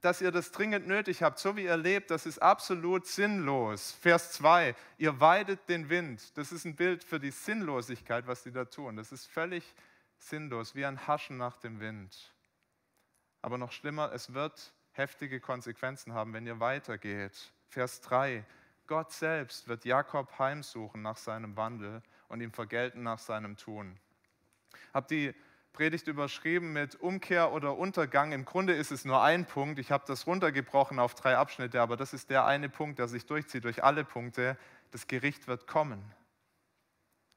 dass 0.00 0.20
ihr 0.20 0.32
das 0.32 0.50
dringend 0.50 0.88
nötig 0.88 1.22
habt, 1.22 1.38
so 1.38 1.56
wie 1.56 1.64
ihr 1.64 1.76
lebt, 1.76 2.10
das 2.10 2.26
ist 2.26 2.40
absolut 2.40 3.06
sinnlos. 3.06 3.92
Vers 3.92 4.32
2, 4.32 4.74
ihr 4.98 5.20
weidet 5.20 5.68
den 5.68 5.88
Wind. 5.88 6.36
Das 6.36 6.50
ist 6.50 6.64
ein 6.64 6.74
Bild 6.74 7.04
für 7.04 7.20
die 7.20 7.30
Sinnlosigkeit, 7.30 8.26
was 8.26 8.42
sie 8.42 8.50
da 8.50 8.64
tun. 8.64 8.96
Das 8.96 9.12
ist 9.12 9.26
völlig 9.26 9.74
sinnlos, 10.18 10.74
wie 10.74 10.84
ein 10.84 11.06
Haschen 11.06 11.36
nach 11.36 11.56
dem 11.58 11.78
Wind. 11.78 12.32
Aber 13.42 13.58
noch 13.58 13.70
schlimmer, 13.70 14.12
es 14.12 14.34
wird 14.34 14.72
heftige 14.90 15.40
Konsequenzen 15.40 16.14
haben, 16.14 16.32
wenn 16.32 16.46
ihr 16.46 16.58
weitergeht. 16.58 17.52
Vers 17.68 18.00
3, 18.00 18.44
Gott 18.86 19.12
selbst 19.12 19.68
wird 19.68 19.84
Jakob 19.84 20.38
heimsuchen 20.38 21.02
nach 21.02 21.16
seinem 21.16 21.56
Wandel 21.56 22.02
und 22.28 22.40
ihm 22.40 22.52
vergelten 22.52 23.02
nach 23.02 23.18
seinem 23.18 23.56
Tun. 23.56 23.98
Habe 24.92 25.06
die 25.08 25.34
Predigt 25.72 26.06
überschrieben 26.06 26.74
mit 26.74 27.00
Umkehr 27.00 27.52
oder 27.52 27.78
Untergang. 27.78 28.32
Im 28.32 28.44
Grunde 28.44 28.74
ist 28.74 28.92
es 28.92 29.06
nur 29.06 29.22
ein 29.22 29.46
Punkt. 29.46 29.78
Ich 29.78 29.90
habe 29.90 30.04
das 30.06 30.26
runtergebrochen 30.26 30.98
auf 30.98 31.14
drei 31.14 31.36
Abschnitte, 31.36 31.80
aber 31.80 31.96
das 31.96 32.12
ist 32.12 32.28
der 32.28 32.44
eine 32.44 32.68
Punkt, 32.68 32.98
der 32.98 33.08
sich 33.08 33.24
durchzieht 33.24 33.64
durch 33.64 33.82
alle 33.82 34.04
Punkte. 34.04 34.58
Das 34.90 35.06
Gericht 35.06 35.48
wird 35.48 35.66
kommen. 35.66 36.02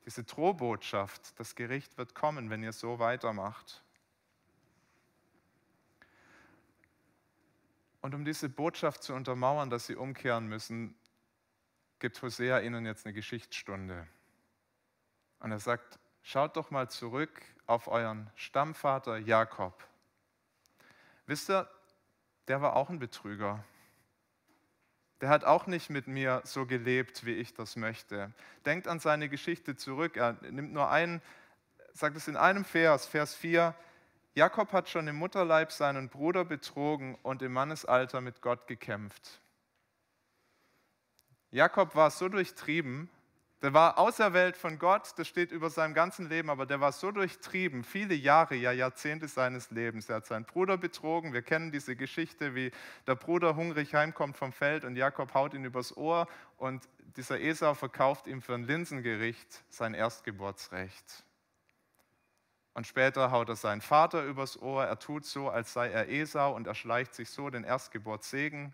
Diese 0.05 0.23
Drohbotschaft, 0.23 1.39
das 1.39 1.55
Gericht 1.55 1.97
wird 1.97 2.13
kommen, 2.13 2.49
wenn 2.49 2.61
ihr 2.61 2.73
so 2.73 2.99
weitermacht. 2.99 3.83
Und 8.01 8.13
um 8.13 8.23
diese 8.23 8.49
Botschaft 8.49 9.01
zu 9.01 9.13
untermauern, 9.13 9.69
dass 9.69 9.87
sie 9.87 9.95
umkehren 9.95 10.47
müssen, 10.47 10.93
gibt 11.99 12.21
Hosea 12.21 12.59
ihnen 12.59 12.85
jetzt 12.85 13.05
eine 13.05 13.13
Geschichtsstunde. 13.13 14.07
Und 15.39 15.51
er 15.51 15.59
sagt, 15.59 15.99
schaut 16.21 16.57
doch 16.57 16.71
mal 16.71 16.89
zurück 16.89 17.41
auf 17.67 17.87
euren 17.87 18.29
Stammvater 18.35 19.17
Jakob. 19.17 19.83
Wisst 21.25 21.49
ihr, 21.49 21.69
der 22.47 22.61
war 22.61 22.75
auch 22.75 22.89
ein 22.89 22.99
Betrüger. 22.99 23.63
Der 25.21 25.29
hat 25.29 25.43
auch 25.43 25.65
nicht 25.65 25.89
mit 25.89 26.07
mir 26.07 26.41
so 26.43 26.65
gelebt, 26.65 27.25
wie 27.25 27.33
ich 27.33 27.53
das 27.53 27.75
möchte. 27.75 28.33
Denkt 28.65 28.87
an 28.87 28.99
seine 28.99 29.29
Geschichte 29.29 29.75
zurück. 29.75 30.17
Er 30.17 30.33
nimmt 30.41 30.73
nur 30.73 30.89
einen, 30.89 31.21
sagt 31.93 32.17
es 32.17 32.27
in 32.27 32.37
einem 32.37 32.65
Vers, 32.65 33.05
Vers 33.05 33.33
4. 33.35 33.73
Jakob 34.35 34.73
hat 34.73 34.89
schon 34.89 35.07
im 35.07 35.15
Mutterleib 35.15 35.71
seinen 35.71 36.09
Bruder 36.09 36.43
betrogen 36.43 37.15
und 37.23 37.41
im 37.41 37.53
Mannesalter 37.53 38.19
mit 38.19 38.41
Gott 38.41 38.67
gekämpft. 38.67 39.41
Jakob 41.55 41.95
war 41.95 42.11
so 42.11 42.27
durchtrieben, 42.27 43.09
der 43.61 43.73
war 43.73 43.97
auserwählt 43.97 44.57
von 44.57 44.77
Gott, 44.77 45.13
das 45.15 45.29
steht 45.29 45.53
über 45.53 45.69
seinem 45.69 45.93
ganzen 45.93 46.27
Leben, 46.27 46.49
aber 46.49 46.65
der 46.65 46.81
war 46.81 46.91
so 46.91 47.11
durchtrieben, 47.11 47.85
viele 47.85 48.13
Jahre, 48.13 48.55
ja 48.55 48.73
Jahrzehnte 48.73 49.29
seines 49.29 49.71
Lebens. 49.71 50.09
Er 50.09 50.17
hat 50.17 50.25
seinen 50.25 50.43
Bruder 50.43 50.77
betrogen. 50.77 51.31
Wir 51.31 51.43
kennen 51.43 51.71
diese 51.71 51.95
Geschichte, 51.95 52.55
wie 52.55 52.71
der 53.07 53.15
Bruder 53.15 53.55
hungrig 53.55 53.95
heimkommt 53.95 54.35
vom 54.35 54.51
Feld 54.51 54.83
und 54.83 54.97
Jakob 54.97 55.33
haut 55.33 55.53
ihn 55.53 55.63
übers 55.63 55.95
Ohr 55.95 56.27
und 56.57 56.89
dieser 57.15 57.39
Esau 57.39 57.73
verkauft 57.73 58.27
ihm 58.27 58.41
für 58.41 58.53
ein 58.53 58.65
Linsengericht 58.65 59.63
sein 59.69 59.93
Erstgeburtsrecht. 59.93 61.23
Und 62.73 62.85
später 62.85 63.31
haut 63.31 63.47
er 63.47 63.55
seinen 63.55 63.79
Vater 63.79 64.25
übers 64.25 64.61
Ohr. 64.61 64.83
Er 64.83 64.99
tut 64.99 65.23
so, 65.23 65.47
als 65.47 65.71
sei 65.71 65.89
er 65.89 66.09
Esau 66.09 66.53
und 66.53 66.67
erschleicht 66.67 67.15
sich 67.15 67.29
so 67.29 67.49
den 67.49 67.63
Erstgeburtssegen 67.63 68.73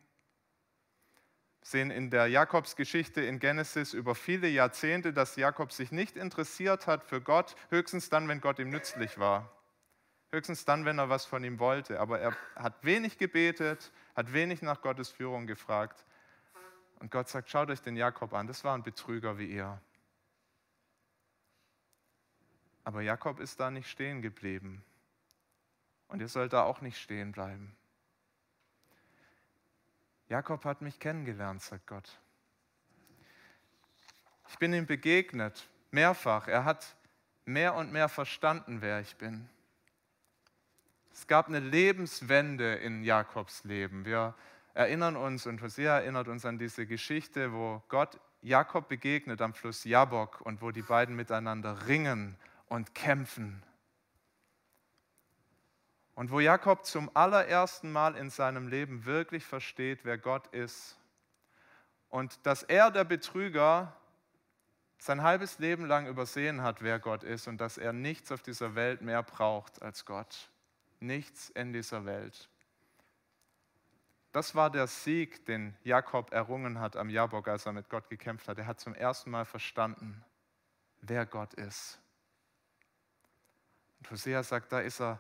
sehen 1.72 1.90
in 1.90 2.10
der 2.10 2.28
Jakobsgeschichte 2.28 3.22
in 3.22 3.40
Genesis 3.40 3.94
über 3.94 4.14
viele 4.14 4.48
Jahrzehnte, 4.48 5.14
dass 5.14 5.36
Jakob 5.36 5.72
sich 5.72 5.92
nicht 5.92 6.18
interessiert 6.18 6.86
hat 6.86 7.04
für 7.04 7.22
Gott, 7.22 7.56
höchstens 7.70 8.10
dann, 8.10 8.28
wenn 8.28 8.42
Gott 8.42 8.60
ihm 8.60 8.70
nützlich 8.70 9.18
war. 9.18 9.50
Höchstens 10.32 10.66
dann, 10.66 10.86
wenn 10.86 11.00
er 11.00 11.10
was 11.10 11.26
von 11.26 11.44
ihm 11.44 11.60
wollte. 11.60 12.00
Aber 12.00 12.20
er 12.20 12.36
hat 12.56 12.84
wenig 12.84 13.18
gebetet, 13.18 13.92
hat 14.16 14.32
wenig 14.34 14.62
nach 14.62 14.82
Gottes 14.82 15.10
Führung 15.10 15.48
gefragt. 15.48 16.06
Und 17.00 17.10
Gott 17.10 17.28
sagt, 17.28 17.50
schaut 17.50 17.70
euch 17.70 17.82
den 17.82 17.98
Jakob 17.98 18.34
an, 18.34 18.48
das 18.48 18.64
war 18.64 18.76
ein 18.76 18.84
Betrüger 18.84 19.38
wie 19.40 19.48
ihr. 19.48 19.82
Aber 22.84 23.02
Jakob 23.02 23.40
ist 23.40 23.60
da 23.60 23.72
nicht 23.72 23.90
stehen 23.90 24.22
geblieben. 24.22 24.84
Und 26.08 26.20
ihr 26.20 26.28
sollt 26.28 26.54
da 26.54 26.64
auch 26.64 26.82
nicht 26.82 27.00
stehen 27.00 27.32
bleiben. 27.32 27.76
Jakob 30.32 30.64
hat 30.64 30.82
mich 30.82 30.98
kennengelernt, 30.98 31.62
sagt 31.62 31.88
Gott. 31.88 32.18
Ich 34.48 34.58
bin 34.60 34.72
ihm 34.72 34.86
begegnet, 34.86 35.68
mehrfach. 35.92 36.48
Er 36.48 36.64
hat 36.64 36.96
mehr 37.44 37.76
und 37.76 37.92
mehr 37.92 38.08
verstanden, 38.08 38.80
wer 38.80 39.02
ich 39.02 39.18
bin. 39.18 39.50
Es 41.12 41.28
gab 41.28 41.50
eine 41.50 41.60
Lebenswende 41.60 42.76
in 42.76 43.04
Jakobs 43.04 43.66
Leben. 43.66 44.06
Wir 44.06 44.34
erinnern 44.74 45.18
uns 45.18 45.48
und 45.48 45.62
Hosea 45.62 46.00
erinnert 46.00 46.30
uns 46.30 46.46
an 46.46 46.58
diese 46.58 46.86
Geschichte, 46.86 47.52
wo 47.52 47.84
Gott 47.90 48.18
Jakob 48.42 48.88
begegnet 48.88 49.42
am 49.42 49.54
Fluss 49.54 49.84
Jabok 49.84 50.40
und 50.40 50.62
wo 50.62 50.72
die 50.72 50.82
beiden 50.82 51.18
miteinander 51.18 51.88
ringen 51.88 52.38
und 52.70 52.96
kämpfen. 52.96 53.62
Und 56.16 56.32
wo 56.32 56.40
Jakob 56.40 56.86
zum 56.86 57.10
allerersten 57.16 57.92
Mal 57.92 58.16
in 58.16 58.30
seinem 58.30 58.68
Leben 58.68 59.06
wirklich 59.06 59.46
versteht, 59.46 60.00
wer 60.04 60.18
Gott 60.18 60.48
ist. 60.48 60.98
Und 62.10 62.46
dass 62.46 62.64
er, 62.64 62.92
der 62.92 63.06
Betrüger, 63.06 63.96
sein 64.98 65.24
halbes 65.24 65.58
Leben 65.58 65.86
lang 65.86 66.06
übersehen 66.06 66.62
hat, 66.62 66.84
wer 66.84 67.00
Gott 67.00 67.24
ist 67.24 67.48
und 67.48 67.60
dass 67.60 67.80
er 67.80 67.92
nichts 67.92 68.32
auf 68.32 68.44
dieser 68.44 68.76
Welt 68.76 69.02
mehr 69.02 69.24
braucht 69.24 69.82
als 69.82 70.06
Gott. 70.06 70.52
Nichts 71.00 71.50
in 71.50 71.74
dieser 71.74 72.06
Welt. 72.06 72.50
Das 74.32 74.54
war 74.54 74.70
der 74.70 74.88
Sieg, 74.88 75.46
den 75.46 75.76
Jakob 75.84 76.32
errungen 76.32 76.80
hat 76.80 76.96
am 76.96 77.10
Jabok, 77.10 77.48
als 77.48 77.66
er 77.66 77.74
mit 77.74 77.90
Gott 77.90 78.10
gekämpft 78.10 78.48
hat. 78.48 78.60
Er 78.60 78.68
hat 78.68 78.80
zum 78.80 78.94
ersten 78.94 79.32
Mal 79.32 79.44
verstanden, 79.44 80.24
wer 81.02 81.26
Gott 81.26 81.54
ist. 81.56 82.00
Und 84.00 84.12
Hosea 84.12 84.44
sagt, 84.44 84.72
da 84.72 84.80
ist 84.80 85.02
er 85.02 85.20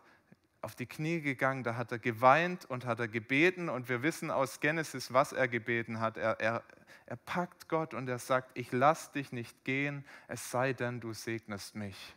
auf 0.62 0.76
die 0.76 0.86
Knie 0.86 1.22
gegangen, 1.22 1.64
da 1.64 1.76
hat 1.76 1.92
er 1.92 2.00
geweint 2.00 2.66
und 2.66 2.86
hat 2.86 3.00
er 3.00 3.08
gebeten 3.08 3.68
und 3.68 3.90
wir 3.90 4.04
wissen 4.04 4.30
aus 4.30 4.60
Genesis, 4.60 5.12
was 5.12 5.34
er 5.34 5.48
gebeten 5.48 6.00
hat. 6.00 6.18
Er, 6.18 6.40
er, 6.40 6.64
er 7.08 7.16
packt 7.16 7.68
Gott 7.68 7.94
und 7.94 8.08
er 8.08 8.20
sagt, 8.20 8.52
ich 8.54 8.72
lass 8.72 9.12
dich 9.12 9.32
nicht 9.32 9.64
gehen, 9.64 10.06
es 10.28 10.52
sei 10.52 10.74
denn, 10.74 11.00
du 11.00 11.14
segnest 11.14 11.76
mich. 11.76 12.16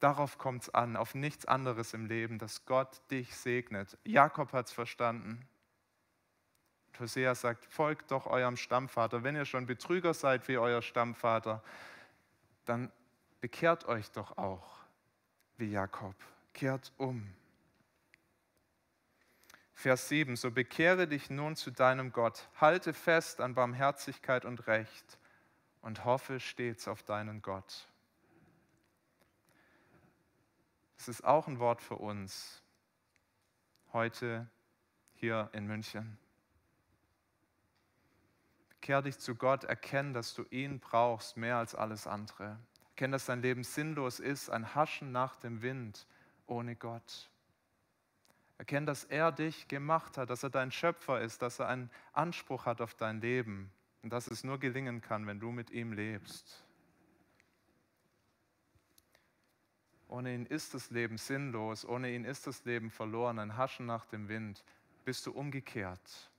Darauf 0.00 0.38
kommt 0.38 0.62
es 0.62 0.74
an, 0.74 0.96
auf 0.96 1.14
nichts 1.14 1.44
anderes 1.44 1.94
im 1.94 2.06
Leben, 2.06 2.38
dass 2.38 2.64
Gott 2.64 3.00
dich 3.10 3.36
segnet. 3.36 3.96
Jakob 4.04 4.52
hat 4.52 4.66
es 4.66 4.72
verstanden. 4.72 5.46
Hosea 6.98 7.34
sagt, 7.34 7.64
folgt 7.66 8.10
doch 8.10 8.26
eurem 8.26 8.56
Stammvater. 8.56 9.22
Wenn 9.22 9.36
ihr 9.36 9.44
schon 9.44 9.66
Betrüger 9.66 10.12
seid 10.12 10.48
wie 10.48 10.58
euer 10.58 10.82
Stammvater, 10.82 11.62
dann 12.64 12.90
bekehrt 13.40 13.86
euch 13.86 14.10
doch 14.10 14.36
auch 14.36 14.80
wie 15.56 15.70
Jakob. 15.70 16.14
Kehrt 16.52 16.92
um. 16.96 17.32
Vers 19.72 20.08
7, 20.08 20.36
so 20.36 20.50
bekehre 20.50 21.08
dich 21.08 21.30
nun 21.30 21.56
zu 21.56 21.70
deinem 21.70 22.12
Gott, 22.12 22.48
halte 22.60 22.92
fest 22.92 23.40
an 23.40 23.54
Barmherzigkeit 23.54 24.44
und 24.44 24.66
Recht 24.66 25.18
und 25.80 26.04
hoffe 26.04 26.38
stets 26.38 26.86
auf 26.86 27.02
deinen 27.02 27.40
Gott. 27.40 27.88
Das 30.98 31.08
ist 31.08 31.24
auch 31.24 31.48
ein 31.48 31.58
Wort 31.58 31.80
für 31.80 31.96
uns 31.96 32.62
heute 33.94 34.46
hier 35.14 35.48
in 35.52 35.66
München. 35.66 36.18
Kehr 38.82 39.00
dich 39.00 39.18
zu 39.18 39.34
Gott, 39.34 39.64
erkenn, 39.64 40.12
dass 40.12 40.34
du 40.34 40.44
ihn 40.50 40.78
brauchst 40.78 41.38
mehr 41.38 41.56
als 41.56 41.74
alles 41.74 42.06
andere. 42.06 42.58
Erkenn, 42.90 43.12
dass 43.12 43.24
dein 43.24 43.40
Leben 43.40 43.64
sinnlos 43.64 44.20
ist, 44.20 44.50
ein 44.50 44.74
Haschen 44.74 45.10
nach 45.10 45.36
dem 45.36 45.62
Wind 45.62 46.06
ohne 46.50 46.76
Gott. 46.76 47.30
Erkenn, 48.58 48.84
dass 48.84 49.04
er 49.04 49.32
dich 49.32 49.68
gemacht 49.68 50.18
hat, 50.18 50.28
dass 50.28 50.42
er 50.42 50.50
dein 50.50 50.70
Schöpfer 50.70 51.20
ist, 51.22 51.40
dass 51.40 51.60
er 51.60 51.68
einen 51.68 51.90
Anspruch 52.12 52.66
hat 52.66 52.82
auf 52.82 52.94
dein 52.94 53.20
Leben 53.20 53.72
und 54.02 54.12
dass 54.12 54.26
es 54.26 54.44
nur 54.44 54.58
gelingen 54.58 55.00
kann, 55.00 55.26
wenn 55.26 55.40
du 55.40 55.50
mit 55.50 55.70
ihm 55.70 55.92
lebst. 55.92 56.64
Ohne 60.08 60.34
ihn 60.34 60.44
ist 60.44 60.74
das 60.74 60.90
Leben 60.90 61.18
sinnlos, 61.18 61.86
ohne 61.86 62.12
ihn 62.12 62.24
ist 62.24 62.46
das 62.46 62.64
Leben 62.64 62.90
verloren, 62.90 63.38
ein 63.38 63.56
Haschen 63.56 63.86
nach 63.86 64.04
dem 64.06 64.28
Wind. 64.28 64.64
Bist 65.04 65.24
du 65.24 65.32
umgekehrt? 65.32 66.30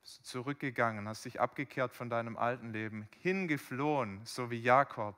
Bist 0.00 0.18
du 0.18 0.22
zurückgegangen, 0.22 1.06
hast 1.06 1.26
dich 1.26 1.40
abgekehrt 1.40 1.92
von 1.92 2.08
deinem 2.10 2.36
alten 2.36 2.72
Leben, 2.72 3.08
hingeflohen, 3.20 4.24
so 4.24 4.50
wie 4.50 4.60
Jakob, 4.60 5.16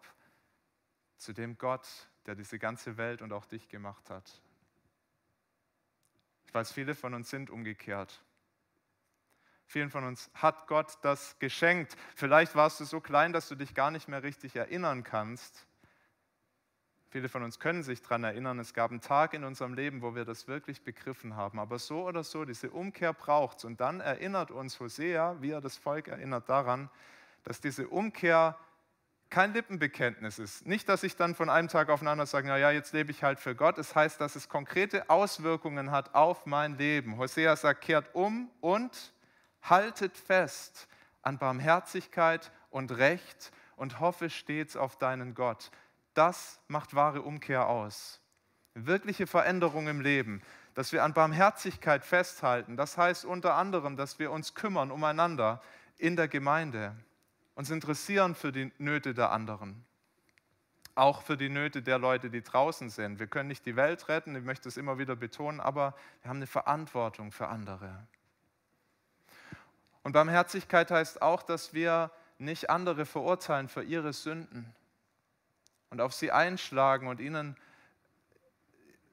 zu 1.17 1.33
dem 1.33 1.57
Gott, 1.57 1.89
der 2.27 2.35
diese 2.35 2.59
ganze 2.59 2.97
Welt 2.97 3.23
und 3.23 3.33
auch 3.33 3.47
dich 3.47 3.69
gemacht 3.69 4.11
hat. 4.11 4.41
Ich 6.47 6.55
weiß, 6.55 6.73
viele 6.73 6.95
von 6.95 7.15
uns 7.15 7.31
sind 7.31 7.51
umgekehrt. 7.51 8.23
Vielen 9.67 9.91
von 9.91 10.05
uns 10.05 10.31
hat 10.35 10.69
Gott 10.69 10.99
das 11.03 11.39
geschenkt. 11.39 11.97
Vielleicht 12.15 12.55
warst 12.55 12.79
du 12.81 12.85
so 12.85 13.01
klein, 13.01 13.33
dass 13.33 13.49
du 13.49 13.57
dich 13.57 13.75
gar 13.75 13.91
nicht 13.91 14.07
mehr 14.07 14.23
richtig 14.23 14.55
erinnern 14.55 15.03
kannst. 15.03 15.67
Viele 17.09 17.29
von 17.29 17.43
uns 17.43 17.59
können 17.59 17.83
sich 17.83 18.03
daran 18.03 18.25
erinnern, 18.25 18.59
es 18.59 18.75
gab 18.75 18.91
einen 18.91 19.01
Tag 19.01 19.33
in 19.33 19.45
unserem 19.45 19.75
Leben, 19.75 20.03
wo 20.03 20.15
wir 20.15 20.25
das 20.25 20.49
wirklich 20.49 20.83
begriffen 20.83 21.35
haben. 21.35 21.59
Aber 21.59 21.79
so 21.79 22.07
oder 22.07 22.23
so, 22.23 22.45
diese 22.45 22.71
Umkehr 22.71 23.13
braucht 23.13 23.59
es. 23.59 23.65
Und 23.65 23.81
dann 23.81 24.01
erinnert 24.01 24.51
uns 24.51 24.79
Hosea, 24.81 25.37
wie 25.41 25.51
er 25.51 25.61
das 25.61 25.77
Volk 25.77 26.09
erinnert, 26.09 26.49
daran, 26.49 26.91
dass 27.43 27.61
diese 27.61 27.89
Umkehr 27.89 28.59
kein 29.31 29.53
Lippenbekenntnis 29.53 30.39
ist. 30.39 30.67
Nicht, 30.67 30.89
dass 30.89 31.03
ich 31.03 31.17
dann 31.17 31.35
von 31.35 31.51
einem 31.51 31.69
Tag 31.69 31.89
auf 31.89 32.01
den 32.01 32.09
anderen 32.09 32.29
sage, 32.29 32.49
naja, 32.49 32.71
jetzt 32.71 32.93
lebe 32.93 33.11
ich 33.11 33.23
halt 33.23 33.41
für 33.41 33.55
Gott. 33.55 33.79
Es 33.79 33.95
heißt, 33.95 34.21
dass 34.21 34.37
es 34.37 34.49
konkrete 34.49 35.11
Auswirkungen 35.11 35.91
hat 35.91 36.15
auf 36.15 36.47
mein 36.47 36.79
Leben. 36.79 37.19
Hosea 37.19 37.57
sagt, 37.57 37.83
kehrt 37.83 38.15
um 38.15 38.51
und 38.61 39.13
haltet 39.63 40.17
fest 40.17 40.89
an 41.23 41.39
Barmherzigkeit 41.39 42.53
und 42.71 42.93
Recht 42.93 43.51
und 43.75 44.01
hoffe 44.01 44.31
stets 44.31 44.77
auf 44.77 44.97
deinen 44.97 45.35
Gott. 45.35 45.71
Das 46.15 46.61
macht 46.69 46.95
wahre 46.95 47.23
Umkehr 47.23 47.67
aus. 47.67 48.21
Wirkliche 48.75 49.27
Veränderung 49.27 49.89
im 49.89 50.01
Leben, 50.01 50.43
dass 50.75 50.93
wir 50.93 51.03
an 51.03 51.15
Barmherzigkeit 51.15 52.05
festhalten. 52.05 52.77
Das 52.77 52.97
heißt 52.97 53.25
unter 53.25 53.55
anderem, 53.55 53.97
dass 53.97 54.19
wir 54.19 54.31
uns 54.31 54.55
kümmern 54.55 54.91
umeinander 54.91 55.61
in 55.99 56.17
der 56.17 56.29
Gemeinde, 56.29 56.95
uns 57.57 57.71
interessieren 57.71 58.37
für 58.37 58.53
die 58.53 58.71
Nöte 58.79 59.15
der 59.15 59.33
anderen, 59.33 59.85
auch 60.95 61.23
für 61.23 61.37
die 61.37 61.49
Nöte 61.49 61.83
der 61.83 61.99
Leute, 61.99 62.31
die 62.31 62.43
draußen 62.43 62.91
sind. 62.91 63.19
Wir 63.19 63.27
können 63.27 63.49
nicht 63.49 63.67
die 63.67 63.75
Welt 63.75 64.09
retten, 64.09 64.37
ich 64.37 64.45
möchte 64.45 64.69
es 64.69 64.77
immer 64.77 64.99
wieder 64.99 65.17
betonen, 65.17 65.59
aber 65.61 65.95
wir 66.23 66.29
haben 66.29 66.37
eine 66.37 66.47
Verantwortung 66.47 67.33
für 67.33 67.49
andere. 67.49 68.07
Und 70.05 70.13
Barmherzigkeit 70.13 70.93
heißt 70.93 71.21
auch, 71.21 71.43
dass 71.43 71.75
wir 71.75 72.13
nicht 72.39 72.71
andere 72.71 73.07
verurteilen 73.07 73.69
für 73.69 73.83
ihre 73.83 74.13
Sünden, 74.13 74.73
und 75.91 76.01
auf 76.01 76.13
sie 76.13 76.33
einschlagen 76.33 77.07
und 77.07 77.21
ihnen 77.21 77.57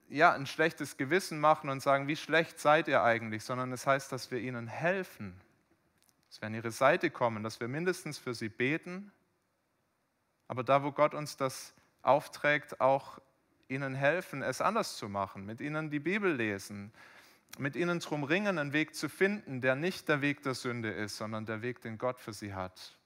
ja, 0.09 0.33
ein 0.33 0.45
schlechtes 0.45 0.97
Gewissen 0.97 1.39
machen 1.39 1.69
und 1.69 1.81
sagen, 1.81 2.07
wie 2.07 2.15
schlecht 2.15 2.59
seid 2.59 2.87
ihr 2.87 3.03
eigentlich, 3.03 3.43
sondern 3.43 3.71
es 3.71 3.87
heißt, 3.87 4.11
dass 4.11 4.31
wir 4.31 4.39
ihnen 4.39 4.67
helfen, 4.67 5.39
dass 6.33 6.41
wir 6.41 6.47
an 6.47 6.55
ihre 6.55 6.71
Seite 6.71 7.11
kommen, 7.11 7.43
dass 7.43 7.59
wir 7.59 7.67
mindestens 7.67 8.17
für 8.17 8.33
sie 8.33 8.49
beten, 8.49 9.11
aber 10.47 10.63
da, 10.63 10.81
wo 10.81 10.91
Gott 10.91 11.13
uns 11.13 11.37
das 11.37 11.75
aufträgt, 12.01 12.81
auch 12.81 13.19
ihnen 13.67 13.93
helfen, 13.93 14.41
es 14.41 14.59
anders 14.59 14.97
zu 14.97 15.09
machen, 15.09 15.45
mit 15.45 15.61
ihnen 15.61 15.91
die 15.91 15.99
Bibel 15.99 16.33
lesen, 16.33 16.91
mit 17.59 17.75
ihnen 17.75 17.99
drum 17.99 18.23
ringen, 18.23 18.57
einen 18.57 18.73
Weg 18.73 18.95
zu 18.95 19.09
finden, 19.09 19.61
der 19.61 19.75
nicht 19.75 20.09
der 20.09 20.21
Weg 20.21 20.41
der 20.41 20.55
Sünde 20.55 20.89
ist, 20.89 21.17
sondern 21.17 21.45
der 21.45 21.61
Weg, 21.61 21.81
den 21.81 21.99
Gott 21.99 22.19
für 22.19 22.33
sie 22.33 22.55
hat. 22.55 22.97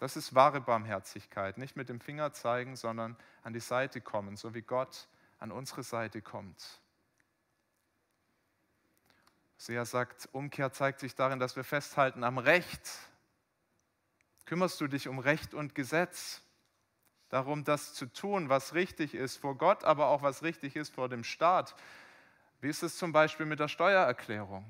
Das 0.00 0.16
ist 0.16 0.34
wahre 0.34 0.60
Barmherzigkeit. 0.60 1.58
Nicht 1.58 1.76
mit 1.76 1.88
dem 1.88 2.00
Finger 2.00 2.32
zeigen, 2.32 2.74
sondern 2.74 3.16
an 3.44 3.52
die 3.52 3.60
Seite 3.60 4.00
kommen, 4.00 4.34
so 4.34 4.54
wie 4.54 4.62
Gott 4.62 5.06
an 5.38 5.52
unsere 5.52 5.84
Seite 5.84 6.20
kommt. 6.20 6.80
Sea 9.58 9.84
sagt, 9.84 10.28
Umkehr 10.32 10.72
zeigt 10.72 11.00
sich 11.00 11.14
darin, 11.14 11.38
dass 11.38 11.56
wir 11.56 11.64
festhalten 11.64 12.24
am 12.24 12.38
Recht. 12.38 12.90
Kümmerst 14.44 14.80
du 14.80 14.86
dich 14.86 15.08
um 15.08 15.18
Recht 15.18 15.54
und 15.54 15.74
Gesetz? 15.74 16.42
Darum, 17.28 17.64
das 17.64 17.94
zu 17.94 18.06
tun, 18.06 18.48
was 18.48 18.74
richtig 18.74 19.14
ist 19.14 19.36
vor 19.38 19.56
Gott, 19.56 19.82
aber 19.82 20.08
auch 20.08 20.22
was 20.22 20.42
richtig 20.42 20.76
ist 20.76 20.94
vor 20.94 21.08
dem 21.08 21.24
Staat. 21.24 21.74
Wie 22.60 22.68
ist 22.68 22.82
es 22.82 22.96
zum 22.96 23.12
Beispiel 23.12 23.46
mit 23.46 23.58
der 23.58 23.68
Steuererklärung? 23.68 24.64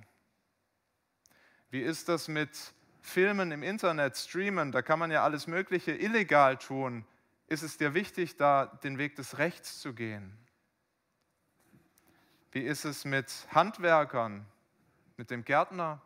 Wie 1.71 1.83
ist 1.83 2.09
das 2.09 2.29
mit 2.29 2.73
Filmen 3.07 3.53
im 3.53 3.63
Internet, 3.63 4.17
streamen, 4.17 4.73
da 4.73 4.83
kann 4.83 4.99
man 4.99 5.13
ja 5.13 5.23
alles 5.23 5.47
Mögliche 5.47 5.93
illegal 5.93 6.57
tun. 6.57 7.07
Ist 7.47 7.63
es 7.63 7.79
dir 7.79 7.95
wichtig, 7.95 8.37
da 8.37 8.67
den 8.67 8.99
Weg 8.99 9.15
des 9.15 9.39
Rechts 9.39 9.81
zu 9.81 9.95
gehen? 9.95 10.37
Wie 12.51 12.63
ist 12.63 12.85
es 12.85 13.05
mit 13.05 13.31
Handwerkern, 13.53 14.45
mit 15.17 15.31
dem 15.31 15.45
Gärtner? 15.45 16.01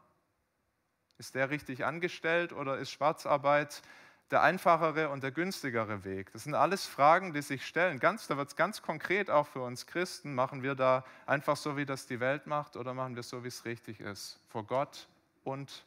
Ist 1.19 1.35
der 1.35 1.51
richtig 1.51 1.85
angestellt 1.85 2.53
oder 2.53 2.79
ist 2.79 2.91
Schwarzarbeit 2.91 3.83
der 4.31 4.43
einfachere 4.43 5.11
und 5.11 5.23
der 5.23 5.33
günstigere 5.33 6.05
Weg? 6.05 6.33
Das 6.33 6.45
sind 6.45 6.55
alles 6.55 6.87
Fragen, 6.87 7.33
die 7.33 7.43
sich 7.43 7.67
stellen. 7.67 7.99
Ganz, 7.99 8.27
da 8.27 8.37
wird 8.37 8.49
es 8.49 8.57
ganz 8.57 8.81
konkret 8.81 9.29
auch 9.29 9.47
für 9.47 9.61
uns 9.61 9.87
Christen. 9.87 10.35
Machen 10.35 10.63
wir 10.63 10.75
da 10.75 11.05
einfach 11.27 11.57
so, 11.57 11.77
wie 11.77 11.85
das 11.85 12.07
die 12.07 12.21
Welt 12.21 12.47
macht, 12.47 12.77
oder 12.77 12.95
machen 12.95 13.17
wir 13.17 13.23
so, 13.23 13.45
wie 13.45 13.49
es 13.49 13.65
richtig 13.65 14.01
ist? 14.01 14.39
Vor 14.49 14.65
Gott 14.65 15.09
und 15.45 15.85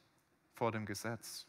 vor 0.53 0.71
dem 0.71 0.85
Gesetz. 0.85 1.45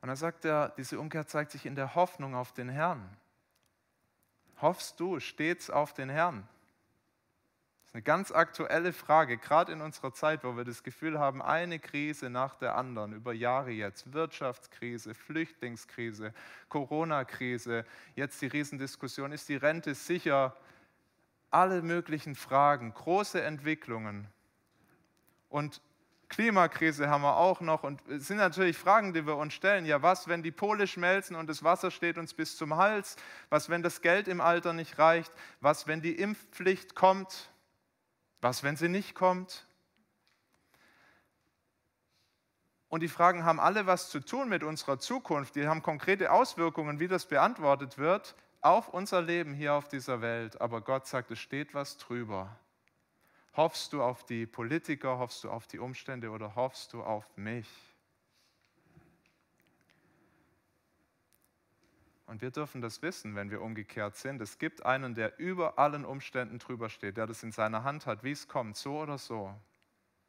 Und 0.00 0.08
dann 0.08 0.16
sagt 0.16 0.44
er, 0.44 0.68
diese 0.70 1.00
Umkehr 1.00 1.26
zeigt 1.26 1.50
sich 1.50 1.66
in 1.66 1.74
der 1.74 1.94
Hoffnung 1.94 2.34
auf 2.34 2.52
den 2.52 2.68
Herrn. 2.68 3.08
Hoffst 4.60 5.00
du 5.00 5.20
stets 5.20 5.68
auf 5.68 5.92
den 5.92 6.08
Herrn? 6.08 6.48
Eine 7.96 8.02
ganz 8.02 8.30
aktuelle 8.30 8.92
Frage, 8.92 9.38
gerade 9.38 9.72
in 9.72 9.80
unserer 9.80 10.12
Zeit, 10.12 10.44
wo 10.44 10.54
wir 10.54 10.64
das 10.64 10.82
Gefühl 10.82 11.18
haben, 11.18 11.40
eine 11.40 11.78
Krise 11.78 12.28
nach 12.28 12.54
der 12.56 12.76
anderen, 12.76 13.14
über 13.14 13.32
Jahre 13.32 13.70
jetzt, 13.70 14.12
Wirtschaftskrise, 14.12 15.14
Flüchtlingskrise, 15.14 16.34
Corona-Krise, 16.68 17.86
jetzt 18.14 18.42
die 18.42 18.48
Riesendiskussion, 18.48 19.32
ist 19.32 19.48
die 19.48 19.56
Rente 19.56 19.94
sicher? 19.94 20.54
Alle 21.50 21.80
möglichen 21.80 22.34
Fragen, 22.34 22.92
große 22.92 23.42
Entwicklungen. 23.42 24.28
Und 25.48 25.80
Klimakrise 26.28 27.08
haben 27.08 27.22
wir 27.22 27.38
auch 27.38 27.62
noch 27.62 27.82
und 27.82 28.06
es 28.10 28.26
sind 28.26 28.36
natürlich 28.36 28.76
Fragen, 28.76 29.14
die 29.14 29.26
wir 29.26 29.36
uns 29.36 29.54
stellen. 29.54 29.86
Ja, 29.86 30.02
was, 30.02 30.28
wenn 30.28 30.42
die 30.42 30.50
Pole 30.50 30.86
schmelzen 30.86 31.34
und 31.34 31.48
das 31.48 31.64
Wasser 31.64 31.90
steht 31.90 32.18
uns 32.18 32.34
bis 32.34 32.58
zum 32.58 32.76
Hals? 32.76 33.16
Was, 33.48 33.70
wenn 33.70 33.82
das 33.82 34.02
Geld 34.02 34.28
im 34.28 34.42
Alter 34.42 34.74
nicht 34.74 34.98
reicht? 34.98 35.32
Was, 35.62 35.86
wenn 35.86 36.02
die 36.02 36.14
Impfpflicht 36.14 36.94
kommt? 36.94 37.48
Was, 38.46 38.62
wenn 38.62 38.76
sie 38.76 38.88
nicht 38.88 39.16
kommt? 39.16 39.66
Und 42.88 43.00
die 43.00 43.08
Fragen 43.08 43.44
haben 43.44 43.58
alle 43.58 43.88
was 43.88 44.08
zu 44.08 44.20
tun 44.20 44.48
mit 44.48 44.62
unserer 44.62 45.00
Zukunft. 45.00 45.56
Die 45.56 45.66
haben 45.66 45.82
konkrete 45.82 46.30
Auswirkungen, 46.30 47.00
wie 47.00 47.08
das 47.08 47.26
beantwortet 47.26 47.98
wird, 47.98 48.36
auf 48.60 48.86
unser 48.86 49.20
Leben 49.20 49.52
hier 49.52 49.74
auf 49.74 49.88
dieser 49.88 50.20
Welt. 50.20 50.60
Aber 50.60 50.80
Gott 50.80 51.08
sagt, 51.08 51.32
es 51.32 51.40
steht 51.40 51.74
was 51.74 51.96
drüber. 51.98 52.56
Hoffst 53.56 53.92
du 53.92 54.00
auf 54.00 54.22
die 54.22 54.46
Politiker, 54.46 55.18
hoffst 55.18 55.42
du 55.42 55.50
auf 55.50 55.66
die 55.66 55.80
Umstände 55.80 56.30
oder 56.30 56.54
hoffst 56.54 56.92
du 56.92 57.02
auf 57.02 57.36
mich? 57.36 57.66
Und 62.26 62.42
wir 62.42 62.50
dürfen 62.50 62.80
das 62.80 63.02
wissen, 63.02 63.36
wenn 63.36 63.50
wir 63.50 63.62
umgekehrt 63.62 64.16
sind. 64.16 64.40
Es 64.40 64.58
gibt 64.58 64.84
einen, 64.84 65.14
der 65.14 65.38
über 65.38 65.78
allen 65.78 66.04
Umständen 66.04 66.58
drüber 66.58 66.88
steht, 66.88 67.16
der 67.16 67.26
das 67.26 67.44
in 67.44 67.52
seiner 67.52 67.84
Hand 67.84 68.04
hat, 68.06 68.24
wie 68.24 68.32
es 68.32 68.48
kommt, 68.48 68.76
so 68.76 69.00
oder 69.00 69.16
so. 69.16 69.54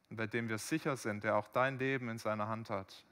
Und 0.08 0.16
bei 0.16 0.28
dem 0.28 0.48
wir 0.48 0.58
sicher 0.58 0.96
sind, 0.96 1.24
der 1.24 1.36
auch 1.36 1.48
dein 1.48 1.78
Leben 1.78 2.08
in 2.08 2.18
seiner 2.18 2.48
Hand 2.48 2.70
hat. 2.70 3.04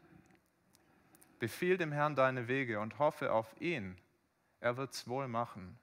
Befiehl 1.40 1.76
dem 1.76 1.92
Herrn 1.92 2.14
deine 2.14 2.48
Wege 2.48 2.80
und 2.80 2.98
hoffe 2.98 3.32
auf 3.32 3.60
ihn. 3.60 3.96
Er 4.60 4.76
wird 4.76 4.94
es 4.94 5.06
wohl 5.08 5.28
machen. 5.28 5.78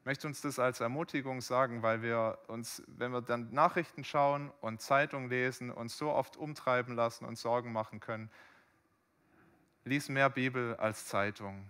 Ich 0.00 0.04
möchte 0.06 0.26
uns 0.26 0.40
das 0.40 0.58
als 0.58 0.80
Ermutigung 0.80 1.42
sagen, 1.42 1.82
weil 1.82 2.00
wir 2.00 2.38
uns, 2.46 2.82
wenn 2.86 3.12
wir 3.12 3.20
dann 3.20 3.52
Nachrichten 3.52 4.04
schauen 4.04 4.50
und 4.62 4.80
Zeitung 4.80 5.28
lesen, 5.28 5.70
uns 5.70 5.98
so 5.98 6.10
oft 6.10 6.38
umtreiben 6.38 6.94
lassen 6.94 7.26
und 7.26 7.36
Sorgen 7.36 7.72
machen 7.72 8.00
können, 8.00 8.30
Lies 9.84 10.08
mehr 10.08 10.30
Bibel 10.30 10.76
als 10.76 11.06
Zeitung 11.06 11.68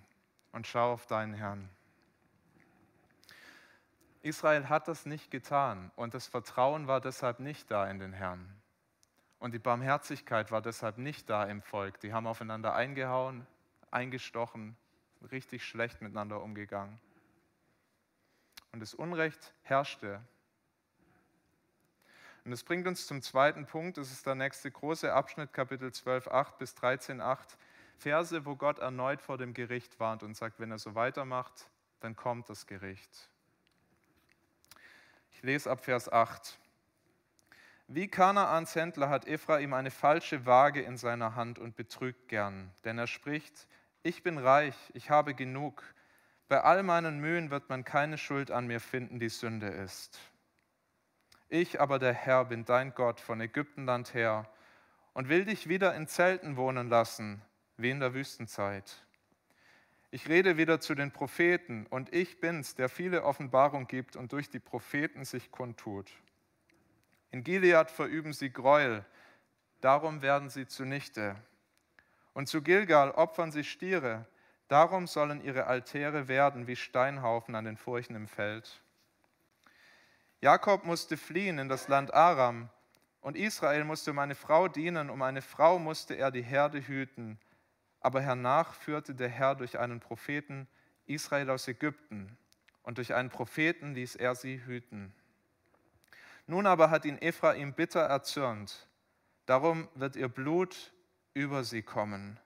und 0.52 0.66
schau 0.66 0.92
auf 0.92 1.06
deinen 1.06 1.34
Herrn. 1.34 1.68
Israel 4.22 4.68
hat 4.68 4.88
das 4.88 5.06
nicht 5.06 5.30
getan 5.30 5.90
und 5.96 6.14
das 6.14 6.26
Vertrauen 6.26 6.86
war 6.86 7.00
deshalb 7.00 7.38
nicht 7.38 7.70
da 7.70 7.88
in 7.88 7.98
den 7.98 8.12
Herrn. 8.12 8.52
Und 9.38 9.54
die 9.54 9.60
Barmherzigkeit 9.60 10.50
war 10.50 10.60
deshalb 10.60 10.98
nicht 10.98 11.30
da 11.30 11.44
im 11.44 11.62
Volk. 11.62 12.00
Die 12.00 12.12
haben 12.12 12.26
aufeinander 12.26 12.74
eingehauen, 12.74 13.46
eingestochen, 13.90 14.76
richtig 15.30 15.64
schlecht 15.64 16.02
miteinander 16.02 16.42
umgegangen. 16.42 17.00
Und 18.72 18.80
das 18.80 18.94
Unrecht 18.94 19.54
herrschte. 19.62 20.20
Und 22.44 22.50
das 22.50 22.64
bringt 22.64 22.86
uns 22.86 23.06
zum 23.06 23.22
zweiten 23.22 23.66
Punkt, 23.66 23.98
das 23.98 24.10
ist 24.10 24.26
der 24.26 24.34
nächste 24.34 24.70
große 24.70 25.12
Abschnitt, 25.12 25.52
Kapitel 25.52 25.92
12, 25.92 26.28
8 26.28 26.58
bis 26.58 26.74
13, 26.74 27.20
8. 27.20 27.56
Verse, 27.98 28.46
wo 28.46 28.54
Gott 28.54 28.78
erneut 28.78 29.20
vor 29.20 29.38
dem 29.38 29.54
Gericht 29.54 29.98
warnt 29.98 30.22
und 30.22 30.36
sagt, 30.36 30.60
wenn 30.60 30.70
er 30.70 30.78
so 30.78 30.94
weitermacht, 30.94 31.68
dann 32.00 32.14
kommt 32.14 32.48
das 32.48 32.66
Gericht. 32.66 33.28
Ich 35.32 35.42
lese 35.42 35.70
ab 35.70 35.84
Vers 35.84 36.10
8. 36.10 36.58
Wie 37.88 38.06
Kanaans 38.06 38.74
Händler 38.74 39.08
hat 39.08 39.26
Ephraim 39.26 39.72
eine 39.72 39.90
falsche 39.90 40.46
Waage 40.46 40.82
in 40.82 40.96
seiner 40.96 41.34
Hand 41.34 41.58
und 41.58 41.74
betrügt 41.74 42.28
gern, 42.28 42.70
denn 42.84 42.98
er 42.98 43.06
spricht, 43.06 43.66
ich 44.02 44.22
bin 44.22 44.38
reich, 44.38 44.76
ich 44.94 45.10
habe 45.10 45.34
genug, 45.34 45.82
bei 46.48 46.60
all 46.60 46.82
meinen 46.82 47.18
Mühen 47.18 47.50
wird 47.50 47.68
man 47.68 47.84
keine 47.84 48.16
Schuld 48.16 48.50
an 48.50 48.66
mir 48.66 48.80
finden, 48.80 49.18
die 49.18 49.28
Sünde 49.28 49.68
ist. 49.68 50.18
Ich 51.48 51.80
aber 51.80 51.98
der 51.98 52.12
Herr 52.12 52.44
bin 52.44 52.64
dein 52.64 52.94
Gott 52.94 53.20
von 53.20 53.40
Ägyptenland 53.40 54.14
her 54.14 54.48
und 55.14 55.28
will 55.28 55.44
dich 55.44 55.68
wieder 55.68 55.94
in 55.94 56.06
Zelten 56.06 56.56
wohnen 56.56 56.88
lassen, 56.88 57.42
wie 57.78 57.90
in 57.90 58.00
der 58.00 58.12
Wüstenzeit. 58.12 59.04
Ich 60.10 60.28
rede 60.28 60.56
wieder 60.56 60.80
zu 60.80 60.94
den 60.94 61.12
Propheten 61.12 61.86
und 61.86 62.12
ich 62.12 62.40
bin's, 62.40 62.74
der 62.74 62.88
viele 62.88 63.22
Offenbarung 63.24 63.86
gibt 63.86 64.16
und 64.16 64.32
durch 64.32 64.50
die 64.50 64.58
Propheten 64.58 65.24
sich 65.24 65.50
kundtut. 65.50 66.10
In 67.30 67.44
Gilead 67.44 67.90
verüben 67.90 68.32
sie 68.32 68.50
Gräuel, 68.50 69.04
darum 69.80 70.22
werden 70.22 70.50
sie 70.50 70.66
zunichte. 70.66 71.36
Und 72.32 72.48
zu 72.48 72.62
Gilgal 72.62 73.12
opfern 73.12 73.52
sie 73.52 73.64
Stiere, 73.64 74.26
darum 74.66 75.06
sollen 75.06 75.42
ihre 75.44 75.66
Altäre 75.66 76.26
werden 76.26 76.66
wie 76.66 76.76
Steinhaufen 76.76 77.54
an 77.54 77.66
den 77.66 77.76
Furchen 77.76 78.16
im 78.16 78.28
Feld. 78.28 78.82
Jakob 80.40 80.84
musste 80.84 81.16
fliehen 81.16 81.58
in 81.58 81.68
das 81.68 81.88
Land 81.88 82.12
Aram, 82.12 82.70
und 83.20 83.36
Israel 83.36 83.84
musste 83.84 84.12
um 84.12 84.18
eine 84.20 84.36
Frau 84.36 84.68
dienen, 84.68 85.10
um 85.10 85.20
eine 85.22 85.42
Frau 85.42 85.78
musste 85.78 86.14
er 86.14 86.30
die 86.30 86.42
Herde 86.42 86.86
hüten 86.86 87.38
aber 88.00 88.20
hernach 88.20 88.74
führte 88.74 89.14
der 89.14 89.28
Herr 89.28 89.54
durch 89.54 89.78
einen 89.78 90.00
Propheten 90.00 90.68
Israel 91.06 91.50
aus 91.50 91.66
Ägypten 91.68 92.36
und 92.82 92.98
durch 92.98 93.14
einen 93.14 93.30
Propheten 93.30 93.94
ließ 93.94 94.16
er 94.16 94.34
sie 94.34 94.64
hüten. 94.64 95.12
Nun 96.46 96.66
aber 96.66 96.90
hat 96.90 97.04
ihn 97.04 97.18
Ephraim 97.18 97.74
bitter 97.74 98.00
erzürnt, 98.00 98.88
darum 99.46 99.88
wird 99.94 100.16
ihr 100.16 100.28
Blut 100.28 100.92
über 101.34 101.64
sie 101.64 101.82
kommen 101.82 102.38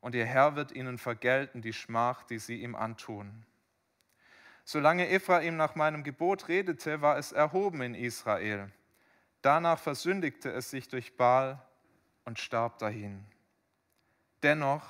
und 0.00 0.14
ihr 0.14 0.26
Herr 0.26 0.56
wird 0.56 0.72
ihnen 0.72 0.98
vergelten 0.98 1.62
die 1.62 1.72
Schmach, 1.72 2.24
die 2.24 2.38
sie 2.38 2.60
ihm 2.62 2.74
antun. 2.74 3.46
Solange 4.64 5.08
Ephraim 5.08 5.56
nach 5.56 5.74
meinem 5.74 6.04
Gebot 6.04 6.48
redete, 6.48 7.00
war 7.00 7.16
es 7.16 7.32
erhoben 7.32 7.82
in 7.82 7.94
Israel. 7.94 8.70
Danach 9.42 9.78
versündigte 9.78 10.50
es 10.50 10.70
sich 10.70 10.88
durch 10.88 11.16
Baal 11.16 11.60
und 12.24 12.38
starb 12.38 12.78
dahin. 12.78 13.24
Dennoch 14.42 14.84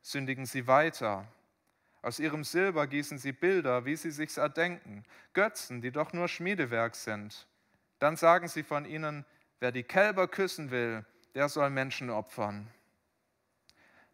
sündigen 0.00 0.46
sie 0.46 0.66
weiter. 0.66 1.26
Aus 2.02 2.18
ihrem 2.18 2.44
Silber 2.44 2.86
gießen 2.86 3.18
sie 3.18 3.32
Bilder, 3.32 3.84
wie 3.84 3.96
sie 3.96 4.10
sich's 4.10 4.36
erdenken, 4.36 5.04
Götzen, 5.32 5.80
die 5.80 5.92
doch 5.92 6.12
nur 6.12 6.28
Schmiedewerk 6.28 6.96
sind. 6.96 7.46
Dann 7.98 8.16
sagen 8.16 8.48
sie 8.48 8.64
von 8.64 8.84
ihnen, 8.84 9.24
wer 9.60 9.70
die 9.70 9.84
Kälber 9.84 10.26
küssen 10.26 10.70
will, 10.70 11.04
der 11.34 11.48
soll 11.48 11.70
Menschen 11.70 12.10
opfern. 12.10 12.68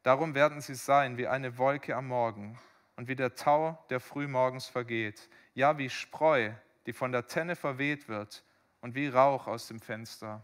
Darum 0.02 0.34
werden 0.34 0.60
sie 0.60 0.74
sein 0.74 1.16
wie 1.16 1.26
eine 1.26 1.58
Wolke 1.58 1.96
am 1.96 2.08
Morgen 2.08 2.58
und 2.96 3.08
wie 3.08 3.16
der 3.16 3.34
Tau, 3.34 3.82
der 3.90 4.00
frühmorgens 4.00 4.66
vergeht, 4.66 5.28
ja 5.54 5.78
wie 5.78 5.90
Spreu, 5.90 6.52
die 6.86 6.92
von 6.92 7.12
der 7.12 7.26
Tenne 7.26 7.56
verweht 7.56 8.08
wird 8.08 8.44
und 8.80 8.94
wie 8.94 9.08
Rauch 9.08 9.46
aus 9.46 9.68
dem 9.68 9.80
Fenster. 9.80 10.42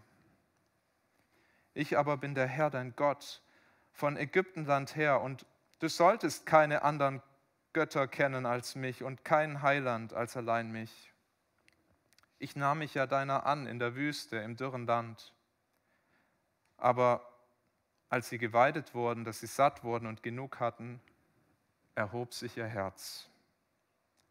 Ich 1.74 1.98
aber 1.98 2.16
bin 2.16 2.34
der 2.34 2.46
Herr, 2.46 2.70
dein 2.70 2.94
Gott, 2.96 3.42
von 3.94 4.16
Ägyptenland 4.16 4.96
her 4.96 5.22
und 5.22 5.46
du 5.78 5.88
solltest 5.88 6.44
keine 6.44 6.82
anderen 6.82 7.22
Götter 7.72 8.06
kennen 8.06 8.44
als 8.44 8.74
mich 8.74 9.02
und 9.02 9.24
kein 9.24 9.62
Heiland 9.62 10.12
als 10.12 10.36
allein 10.36 10.70
mich. 10.70 11.12
Ich 12.38 12.56
nahm 12.56 12.80
mich 12.80 12.94
ja 12.94 13.06
deiner 13.06 13.46
an 13.46 13.66
in 13.66 13.78
der 13.78 13.94
Wüste, 13.94 14.36
im 14.36 14.56
dürren 14.56 14.86
Land. 14.86 15.32
Aber 16.76 17.26
als 18.08 18.28
sie 18.28 18.38
geweidet 18.38 18.94
wurden, 18.94 19.24
dass 19.24 19.40
sie 19.40 19.46
satt 19.46 19.82
wurden 19.84 20.06
und 20.06 20.22
genug 20.22 20.60
hatten, 20.60 21.00
erhob 21.94 22.34
sich 22.34 22.56
ihr 22.56 22.66
Herz. 22.66 23.30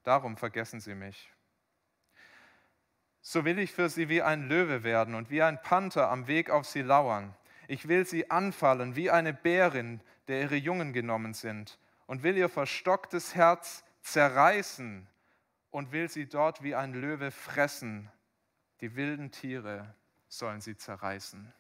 Darum 0.04 0.38
vergessen 0.38 0.80
sie 0.80 0.96
mich. 0.96 1.32
So 3.22 3.46
will 3.46 3.58
ich 3.58 3.72
für 3.72 3.88
sie 3.88 4.10
wie 4.10 4.22
ein 4.22 4.50
Löwe 4.50 4.84
werden 4.84 5.16
und 5.16 5.30
wie 5.30 5.42
ein 5.42 5.62
Panther 5.62 6.10
am 6.10 6.28
Weg 6.28 6.50
auf 6.50 6.66
sie 6.66 6.82
lauern. 6.82 7.34
Ich 7.68 7.88
will 7.88 8.06
sie 8.06 8.30
anfallen 8.30 8.96
wie 8.96 9.10
eine 9.10 9.34
Bärin, 9.34 10.02
der 10.28 10.42
ihre 10.42 10.56
Jungen 10.56 10.94
genommen 10.94 11.34
sind, 11.34 11.80
und 12.06 12.24
will 12.24 12.38
ihr 12.38 12.50
verstocktes 12.50 13.36
Herz 13.36 13.84
zerreißen 14.02 15.08
und 15.72 15.92
will 15.92 16.10
sie 16.10 16.28
dort 16.28 16.62
wie 16.62 16.76
ein 16.76 16.94
Löwe 16.94 17.32
fressen. 17.32 18.12
Die 18.82 18.96
wilden 18.96 19.32
Tiere 19.32 19.96
sollen 20.28 20.62
sie 20.62 20.76
zerreißen. 20.76 21.54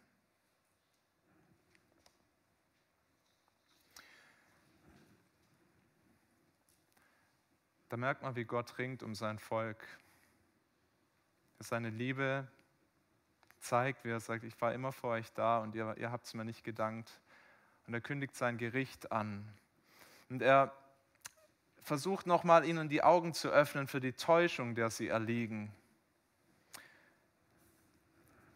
Da 7.89 7.97
merkt 7.97 8.23
man, 8.23 8.35
wie 8.35 8.43
Gott 8.43 8.79
ringt 8.79 9.03
um 9.03 9.13
sein 9.13 9.37
Volk. 9.37 9.85
Seine 11.59 11.91
Liebe 11.91 12.47
zeigt, 13.63 14.03
wie 14.03 14.09
er 14.09 14.19
sagt, 14.19 14.43
ich 14.43 14.59
war 14.61 14.73
immer 14.73 14.91
für 14.91 15.07
euch 15.07 15.31
da 15.33 15.59
und 15.59 15.75
ihr, 15.75 15.95
ihr 15.97 16.11
habt 16.11 16.25
es 16.25 16.33
mir 16.33 16.45
nicht 16.45 16.63
gedankt. 16.63 17.19
Und 17.87 17.93
er 17.93 18.01
kündigt 18.01 18.35
sein 18.35 18.57
Gericht 18.57 19.11
an. 19.11 19.47
Und 20.29 20.41
er 20.41 20.73
versucht 21.81 22.27
nochmal 22.27 22.65
ihnen 22.65 22.89
die 22.89 23.03
Augen 23.03 23.33
zu 23.33 23.49
öffnen 23.49 23.87
für 23.87 23.99
die 23.99 24.13
Täuschung, 24.13 24.75
der 24.75 24.89
sie 24.89 25.09
erliegen. 25.09 25.73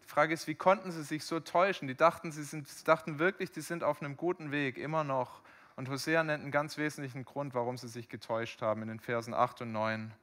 Die 0.04 0.08
Frage 0.08 0.34
ist, 0.34 0.48
wie 0.48 0.56
konnten 0.56 0.92
sie 0.92 1.04
sich 1.04 1.26
so 1.26 1.40
täuschen? 1.40 1.88
Die 1.88 1.96
dachten, 1.96 2.32
sie 2.32 2.44
sind, 2.44 2.88
dachten 2.88 3.20
wirklich, 3.20 3.52
die 3.52 3.62
sind 3.62 3.84
auf 3.84 4.02
einem 4.02 4.16
guten 4.16 4.52
Weg, 4.52 4.78
immer 4.78 5.04
noch. 5.04 5.42
Und 5.76 5.90
Hosea 5.90 6.24
nennt 6.24 6.42
einen 6.42 6.52
ganz 6.52 6.78
wesentlichen 6.78 7.26
Grund, 7.26 7.54
warum 7.54 7.78
sie 7.78 7.90
sich 7.90 8.10
getäuscht 8.10 8.62
haben, 8.62 8.82
in 8.82 8.88
den 8.88 9.00
Versen 9.00 9.34
8 9.34 9.62
und 9.62 9.74
9. 9.74 10.14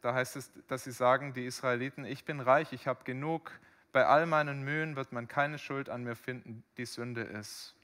Da 0.00 0.14
heißt 0.14 0.36
es, 0.36 0.50
dass 0.66 0.84
sie 0.84 0.92
sagen, 0.92 1.32
die 1.32 1.44
Israeliten, 1.44 2.04
ich 2.04 2.24
bin 2.24 2.40
reich, 2.40 2.72
ich 2.72 2.86
habe 2.86 3.04
genug, 3.04 3.52
bei 3.92 4.06
all 4.06 4.26
meinen 4.26 4.62
Mühen 4.62 4.96
wird 4.96 5.12
man 5.12 5.28
keine 5.28 5.58
Schuld 5.58 5.88
an 5.88 6.02
mir 6.02 6.16
finden, 6.16 6.64
die 6.78 6.86
Sünde 6.86 7.22
ist. 7.22 7.74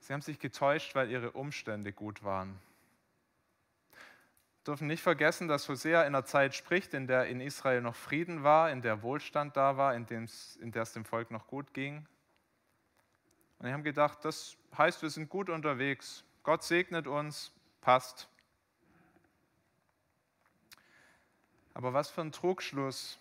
Sie 0.00 0.12
haben 0.12 0.20
sich 0.20 0.38
getäuscht, 0.38 0.94
weil 0.94 1.10
ihre 1.10 1.32
Umstände 1.32 1.92
gut 1.92 2.22
waren. 2.22 2.58
Wir 3.90 4.72
dürfen 4.72 4.88
nicht 4.88 5.02
vergessen, 5.02 5.46
dass 5.46 5.68
Hosea 5.68 6.02
in 6.02 6.08
einer 6.08 6.24
Zeit 6.24 6.54
spricht, 6.54 6.92
in 6.92 7.06
der 7.06 7.26
in 7.26 7.40
Israel 7.40 7.80
noch 7.80 7.94
Frieden 7.94 8.42
war, 8.42 8.70
in 8.70 8.82
der 8.82 9.02
Wohlstand 9.02 9.56
da 9.56 9.76
war, 9.76 9.94
in, 9.94 10.06
in 10.60 10.72
der 10.72 10.82
es 10.82 10.92
dem 10.92 11.04
Volk 11.04 11.30
noch 11.30 11.46
gut 11.46 11.72
ging. 11.72 12.06
Und 13.58 13.66
sie 13.66 13.72
haben 13.72 13.84
gedacht, 13.84 14.24
das 14.24 14.56
heißt, 14.76 15.02
wir 15.02 15.10
sind 15.10 15.28
gut 15.28 15.50
unterwegs. 15.50 16.24
Gott 16.42 16.62
segnet 16.62 17.06
uns, 17.06 17.52
passt. 17.80 18.28
Aber 21.76 21.92
was 21.92 22.08
für 22.08 22.22
ein 22.22 22.32
Trugschluss. 22.32 23.18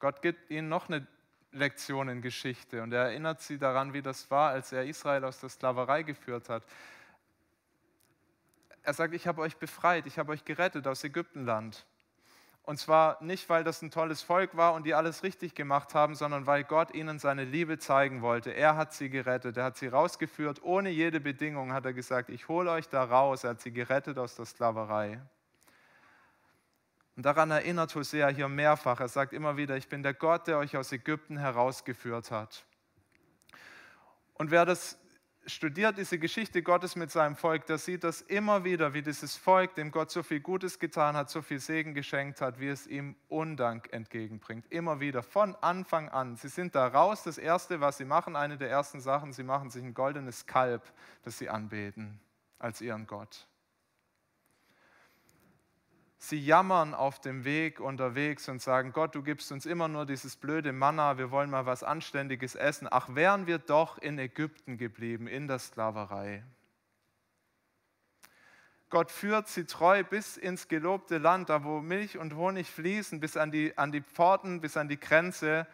Gott 0.00 0.20
gibt 0.20 0.50
ihnen 0.50 0.68
noch 0.68 0.88
eine 0.88 1.06
Lektion 1.52 2.08
in 2.08 2.22
Geschichte 2.22 2.82
und 2.82 2.92
er 2.92 3.04
erinnert 3.04 3.40
sie 3.40 3.56
daran, 3.56 3.92
wie 3.92 4.02
das 4.02 4.32
war, 4.32 4.50
als 4.50 4.72
er 4.72 4.84
Israel 4.84 5.24
aus 5.24 5.38
der 5.38 5.48
Sklaverei 5.48 6.02
geführt 6.02 6.48
hat. 6.48 6.64
Er 8.82 8.94
sagt, 8.94 9.14
ich 9.14 9.28
habe 9.28 9.42
euch 9.42 9.56
befreit, 9.58 10.06
ich 10.06 10.18
habe 10.18 10.32
euch 10.32 10.44
gerettet 10.44 10.88
aus 10.88 11.04
Ägyptenland. 11.04 11.86
Und 12.64 12.78
zwar 12.78 13.22
nicht, 13.22 13.48
weil 13.48 13.62
das 13.62 13.80
ein 13.80 13.92
tolles 13.92 14.22
Volk 14.22 14.56
war 14.56 14.74
und 14.74 14.84
die 14.84 14.94
alles 14.94 15.22
richtig 15.22 15.54
gemacht 15.54 15.94
haben, 15.94 16.16
sondern 16.16 16.46
weil 16.46 16.64
Gott 16.64 16.92
ihnen 16.92 17.20
seine 17.20 17.44
Liebe 17.44 17.78
zeigen 17.78 18.22
wollte. 18.22 18.50
Er 18.50 18.74
hat 18.74 18.92
sie 18.92 19.08
gerettet, 19.08 19.56
er 19.56 19.64
hat 19.66 19.76
sie 19.76 19.86
rausgeführt, 19.86 20.64
ohne 20.64 20.90
jede 20.90 21.20
Bedingung 21.20 21.72
hat 21.72 21.84
er 21.84 21.92
gesagt, 21.92 22.28
ich 22.28 22.48
hole 22.48 22.72
euch 22.72 22.88
da 22.88 23.04
raus. 23.04 23.44
Er 23.44 23.50
hat 23.50 23.60
sie 23.60 23.72
gerettet 23.72 24.18
aus 24.18 24.34
der 24.34 24.46
Sklaverei. 24.46 25.20
Und 27.20 27.26
daran 27.26 27.50
erinnert 27.50 27.94
Hosea 27.94 28.28
hier 28.28 28.48
mehrfach. 28.48 28.98
Er 28.98 29.08
sagt 29.08 29.34
immer 29.34 29.58
wieder, 29.58 29.76
ich 29.76 29.90
bin 29.90 30.02
der 30.02 30.14
Gott, 30.14 30.46
der 30.46 30.56
euch 30.56 30.78
aus 30.78 30.90
Ägypten 30.90 31.36
herausgeführt 31.36 32.30
hat. 32.30 32.64
Und 34.32 34.50
wer 34.50 34.64
das 34.64 34.98
studiert, 35.44 35.98
diese 35.98 36.18
Geschichte 36.18 36.62
Gottes 36.62 36.96
mit 36.96 37.10
seinem 37.10 37.36
Volk, 37.36 37.66
der 37.66 37.76
sieht 37.76 38.04
das 38.04 38.22
immer 38.22 38.64
wieder, 38.64 38.94
wie 38.94 39.02
dieses 39.02 39.36
Volk, 39.36 39.74
dem 39.74 39.90
Gott 39.90 40.10
so 40.10 40.22
viel 40.22 40.40
Gutes 40.40 40.78
getan 40.78 41.14
hat, 41.14 41.28
so 41.28 41.42
viel 41.42 41.60
Segen 41.60 41.92
geschenkt 41.92 42.40
hat, 42.40 42.58
wie 42.58 42.68
es 42.68 42.86
ihm 42.86 43.16
Undank 43.28 43.92
entgegenbringt. 43.92 44.72
Immer 44.72 45.00
wieder, 45.00 45.22
von 45.22 45.54
Anfang 45.56 46.08
an. 46.08 46.36
Sie 46.36 46.48
sind 46.48 46.74
da 46.74 46.86
raus. 46.86 47.22
Das 47.24 47.36
Erste, 47.36 47.82
was 47.82 47.98
sie 47.98 48.06
machen, 48.06 48.34
eine 48.34 48.56
der 48.56 48.70
ersten 48.70 49.02
Sachen, 49.02 49.34
sie 49.34 49.44
machen 49.44 49.68
sich 49.68 49.84
ein 49.84 49.92
goldenes 49.92 50.46
Kalb, 50.46 50.90
das 51.22 51.36
sie 51.36 51.50
anbeten 51.50 52.18
als 52.58 52.80
ihren 52.80 53.06
Gott. 53.06 53.46
Sie 56.22 56.36
jammern 56.36 56.92
auf 56.92 57.18
dem 57.18 57.46
Weg 57.46 57.80
unterwegs 57.80 58.46
und 58.50 58.60
sagen, 58.60 58.92
Gott, 58.92 59.14
du 59.14 59.22
gibst 59.22 59.50
uns 59.52 59.64
immer 59.64 59.88
nur 59.88 60.04
dieses 60.04 60.36
blöde 60.36 60.70
Manna, 60.70 61.16
wir 61.16 61.30
wollen 61.30 61.48
mal 61.48 61.64
was 61.64 61.82
Anständiges 61.82 62.54
essen. 62.54 62.86
Ach, 62.90 63.14
wären 63.14 63.46
wir 63.46 63.56
doch 63.56 63.96
in 63.96 64.18
Ägypten 64.18 64.76
geblieben, 64.76 65.26
in 65.26 65.48
der 65.48 65.58
Sklaverei. 65.58 66.44
Gott 68.90 69.10
führt 69.10 69.48
sie 69.48 69.64
treu 69.64 70.04
bis 70.04 70.36
ins 70.36 70.68
gelobte 70.68 71.16
Land, 71.16 71.48
da 71.48 71.64
wo 71.64 71.80
Milch 71.80 72.18
und 72.18 72.34
Honig 72.34 72.70
fließen, 72.70 73.18
bis 73.18 73.38
an 73.38 73.50
die, 73.50 73.78
an 73.78 73.90
die 73.90 74.02
Pforten, 74.02 74.60
bis 74.60 74.76
an 74.76 74.88
die 74.88 75.00
Grenze. 75.00 75.66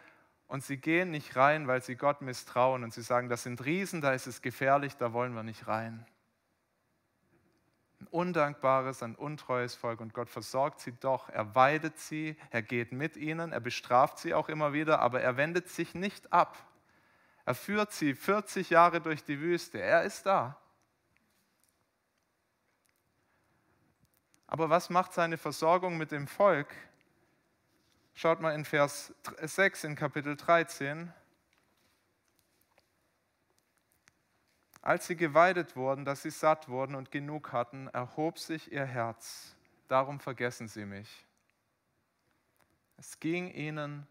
Und 0.47 0.63
sie 0.63 0.77
gehen 0.77 1.11
nicht 1.11 1.35
rein, 1.35 1.67
weil 1.67 1.83
sie 1.83 1.97
Gott 1.97 2.21
misstrauen. 2.21 2.85
Und 2.85 2.93
sie 2.93 3.01
sagen, 3.01 3.27
das 3.27 3.43
sind 3.43 3.65
Riesen, 3.65 3.99
da 3.99 4.13
ist 4.13 4.27
es 4.27 4.41
gefährlich, 4.41 4.95
da 4.95 5.11
wollen 5.11 5.33
wir 5.33 5.43
nicht 5.43 5.67
rein 5.67 6.05
ein 7.99 8.07
undankbares, 8.07 9.01
ein 9.01 9.15
untreues 9.15 9.75
Volk 9.75 9.99
und 10.01 10.13
Gott 10.13 10.29
versorgt 10.29 10.79
sie 10.81 10.93
doch. 10.93 11.29
Er 11.29 11.55
weidet 11.55 11.97
sie, 11.97 12.37
er 12.51 12.61
geht 12.61 12.91
mit 12.91 13.17
ihnen, 13.17 13.51
er 13.51 13.59
bestraft 13.59 14.19
sie 14.19 14.33
auch 14.33 14.49
immer 14.49 14.73
wieder, 14.73 14.99
aber 14.99 15.21
er 15.21 15.37
wendet 15.37 15.69
sich 15.69 15.95
nicht 15.95 16.31
ab. 16.31 16.57
Er 17.45 17.55
führt 17.55 17.91
sie 17.91 18.13
40 18.13 18.69
Jahre 18.69 19.01
durch 19.01 19.23
die 19.23 19.39
Wüste, 19.39 19.81
er 19.81 20.03
ist 20.03 20.25
da. 20.25 20.57
Aber 24.47 24.69
was 24.69 24.89
macht 24.89 25.13
seine 25.13 25.37
Versorgung 25.37 25.97
mit 25.97 26.11
dem 26.11 26.27
Volk? 26.27 26.73
Schaut 28.13 28.41
mal 28.41 28.53
in 28.55 28.63
Vers 28.63 29.13
6 29.41 29.83
in 29.83 29.95
Kapitel 29.95 30.35
13. 30.35 31.11
Als 34.87 35.05
sie 35.05 35.17
geweidet 35.17 35.75
wurden, 35.75 36.05
dass 36.05 36.21
sie 36.21 36.29
satt 36.29 36.69
wurden 36.69 36.95
und 36.95 37.11
genug 37.11 37.51
hatten, 37.51 37.89
erhob 37.89 38.39
sich 38.39 38.71
ihr 38.71 38.85
Herz. 38.85 39.53
Darum 39.89 40.21
vergessen 40.21 40.69
sie 40.69 40.85
mich. 40.85 41.25
Es 42.95 43.19
ging 43.19 43.51
ihnen 43.51 44.07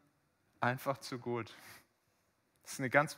einfach 0.61 0.99
zu 0.99 1.19
gut. 1.19 1.57
Das 2.63 2.73
ist 2.73 2.81
eine 2.81 2.91
ganz 2.91 3.17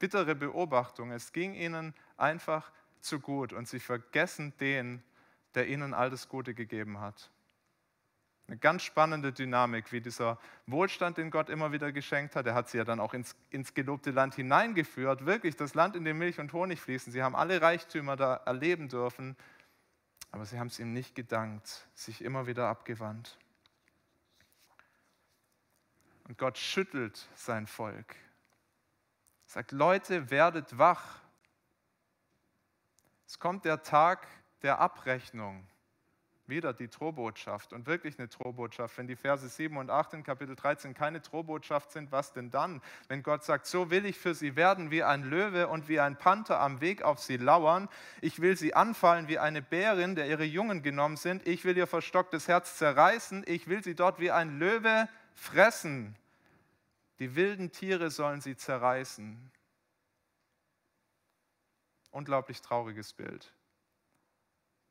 bittere 0.00 0.34
Beobachtung. 0.34 1.12
Es 1.12 1.32
ging 1.32 1.54
ihnen 1.54 1.94
einfach 2.16 2.72
zu 3.00 3.20
gut 3.20 3.52
und 3.52 3.68
sie 3.68 3.78
vergessen 3.78 4.52
den, 4.58 5.04
der 5.54 5.68
ihnen 5.68 5.94
all 5.94 6.10
das 6.10 6.28
Gute 6.28 6.52
gegeben 6.52 6.98
hat. 6.98 7.30
Eine 8.50 8.58
ganz 8.58 8.82
spannende 8.82 9.32
Dynamik, 9.32 9.92
wie 9.92 10.00
dieser 10.00 10.36
Wohlstand, 10.66 11.18
den 11.18 11.30
Gott 11.30 11.48
immer 11.48 11.70
wieder 11.70 11.92
geschenkt 11.92 12.34
hat. 12.34 12.48
Er 12.48 12.54
hat 12.54 12.68
sie 12.68 12.78
ja 12.78 12.84
dann 12.84 12.98
auch 12.98 13.14
ins, 13.14 13.36
ins 13.50 13.74
gelobte 13.74 14.10
Land 14.10 14.34
hineingeführt. 14.34 15.24
Wirklich 15.24 15.54
das 15.54 15.74
Land, 15.74 15.94
in 15.94 16.04
dem 16.04 16.18
Milch 16.18 16.40
und 16.40 16.52
Honig 16.52 16.80
fließen. 16.80 17.12
Sie 17.12 17.22
haben 17.22 17.36
alle 17.36 17.62
Reichtümer 17.62 18.16
da 18.16 18.34
erleben 18.34 18.88
dürfen. 18.88 19.36
Aber 20.32 20.44
sie 20.46 20.58
haben 20.58 20.66
es 20.66 20.80
ihm 20.80 20.92
nicht 20.92 21.14
gedankt, 21.14 21.86
sich 21.94 22.24
immer 22.24 22.48
wieder 22.48 22.66
abgewandt. 22.66 23.38
Und 26.26 26.36
Gott 26.36 26.58
schüttelt 26.58 27.28
sein 27.36 27.68
Volk. 27.68 28.16
Sagt, 29.46 29.70
Leute, 29.70 30.28
werdet 30.28 30.76
wach. 30.76 31.20
Es 33.28 33.38
kommt 33.38 33.64
der 33.64 33.84
Tag 33.84 34.26
der 34.62 34.80
Abrechnung 34.80 35.69
wieder 36.50 36.72
die 36.72 36.88
Drohbotschaft 36.88 37.72
und 37.72 37.86
wirklich 37.86 38.18
eine 38.18 38.28
Drohbotschaft. 38.28 38.98
Wenn 38.98 39.06
die 39.06 39.16
Verse 39.16 39.48
7 39.48 39.76
und 39.76 39.88
8 39.88 40.14
in 40.14 40.22
Kapitel 40.22 40.56
13 40.56 40.92
keine 40.92 41.20
Drohbotschaft 41.20 41.92
sind, 41.92 42.12
was 42.12 42.32
denn 42.32 42.50
dann? 42.50 42.82
Wenn 43.08 43.22
Gott 43.22 43.44
sagt, 43.44 43.66
so 43.66 43.90
will 43.90 44.04
ich 44.04 44.18
für 44.18 44.34
sie 44.34 44.56
werden 44.56 44.90
wie 44.90 45.02
ein 45.02 45.22
Löwe 45.22 45.68
und 45.68 45.88
wie 45.88 46.00
ein 46.00 46.16
Panther 46.16 46.60
am 46.60 46.80
Weg 46.80 47.02
auf 47.02 47.20
sie 47.20 47.38
lauern. 47.38 47.88
Ich 48.20 48.40
will 48.40 48.56
sie 48.56 48.74
anfallen 48.74 49.28
wie 49.28 49.38
eine 49.38 49.62
Bärin, 49.62 50.14
der 50.14 50.26
ihre 50.28 50.44
Jungen 50.44 50.82
genommen 50.82 51.16
sind. 51.16 51.46
Ich 51.46 51.64
will 51.64 51.76
ihr 51.76 51.86
verstocktes 51.86 52.48
Herz 52.48 52.76
zerreißen. 52.76 53.44
Ich 53.46 53.68
will 53.68 53.82
sie 53.82 53.94
dort 53.94 54.20
wie 54.20 54.30
ein 54.30 54.58
Löwe 54.58 55.08
fressen. 55.34 56.16
Die 57.18 57.34
wilden 57.36 57.70
Tiere 57.70 58.10
sollen 58.10 58.40
sie 58.40 58.56
zerreißen. 58.56 59.50
Unglaublich 62.10 62.60
trauriges 62.60 63.12
Bild. 63.12 63.52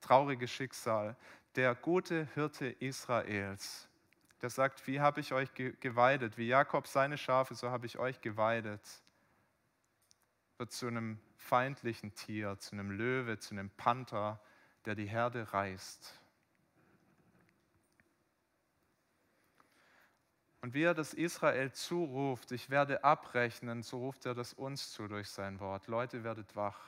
Trauriges 0.02 0.52
Schicksal 0.52 1.18
der 1.60 1.76
gute 1.76 2.26
Hirte 2.36 2.68
Israels, 2.68 3.90
der 4.42 4.50
sagt, 4.50 4.88
wie 4.88 5.02
habe 5.02 5.20
ich 5.20 5.34
euch 5.34 5.54
geweidet, 5.54 6.38
wie 6.38 6.48
Jakob 6.48 6.88
seine 6.88 7.18
Schafe, 7.18 7.54
so 7.54 7.70
habe 7.70 7.86
ich 7.86 8.00
euch 8.00 8.22
geweidet, 8.22 8.82
wird 10.58 10.72
zu 10.72 10.88
einem 10.88 11.20
feindlichen 11.36 12.16
Tier, 12.16 12.58
zu 12.60 12.72
einem 12.72 12.92
Löwe, 12.92 13.40
zu 13.40 13.54
einem 13.54 13.70
Panther, 13.72 14.40
der 14.86 14.96
die 14.96 15.06
Herde 15.06 15.52
reißt. 15.52 16.18
Und 20.62 20.74
wie 20.74 20.84
er 20.84 20.94
das 20.94 21.14
Israel 21.14 21.74
zuruft, 21.74 22.54
ich 22.54 22.70
werde 22.70 23.04
abrechnen, 23.04 23.84
so 23.84 23.98
ruft 23.98 24.26
er 24.26 24.34
das 24.34 24.54
uns 24.54 24.94
zu 24.94 25.10
durch 25.10 25.30
sein 25.30 25.60
Wort. 25.60 25.88
Leute, 25.88 26.24
werdet 26.24 26.56
wach. 26.56 26.80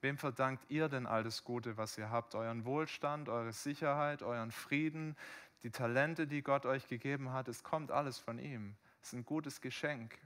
Wem 0.00 0.16
verdankt 0.16 0.64
ihr 0.70 0.88
denn 0.88 1.06
all 1.06 1.22
das 1.22 1.44
Gute, 1.44 1.76
was 1.76 1.98
ihr 1.98 2.10
habt? 2.10 2.34
Euren 2.34 2.64
Wohlstand, 2.64 3.28
eure 3.28 3.52
Sicherheit, 3.52 4.22
euren 4.22 4.50
Frieden, 4.50 5.16
die 5.62 5.70
Talente, 5.70 6.26
die 6.26 6.42
Gott 6.42 6.64
euch 6.64 6.88
gegeben 6.88 7.32
hat. 7.32 7.48
Es 7.48 7.62
kommt 7.62 7.90
alles 7.90 8.18
von 8.18 8.38
ihm. 8.38 8.76
Es 9.02 9.08
ist 9.08 9.14
ein 9.14 9.24
gutes 9.24 9.60
Geschenk. 9.60 10.18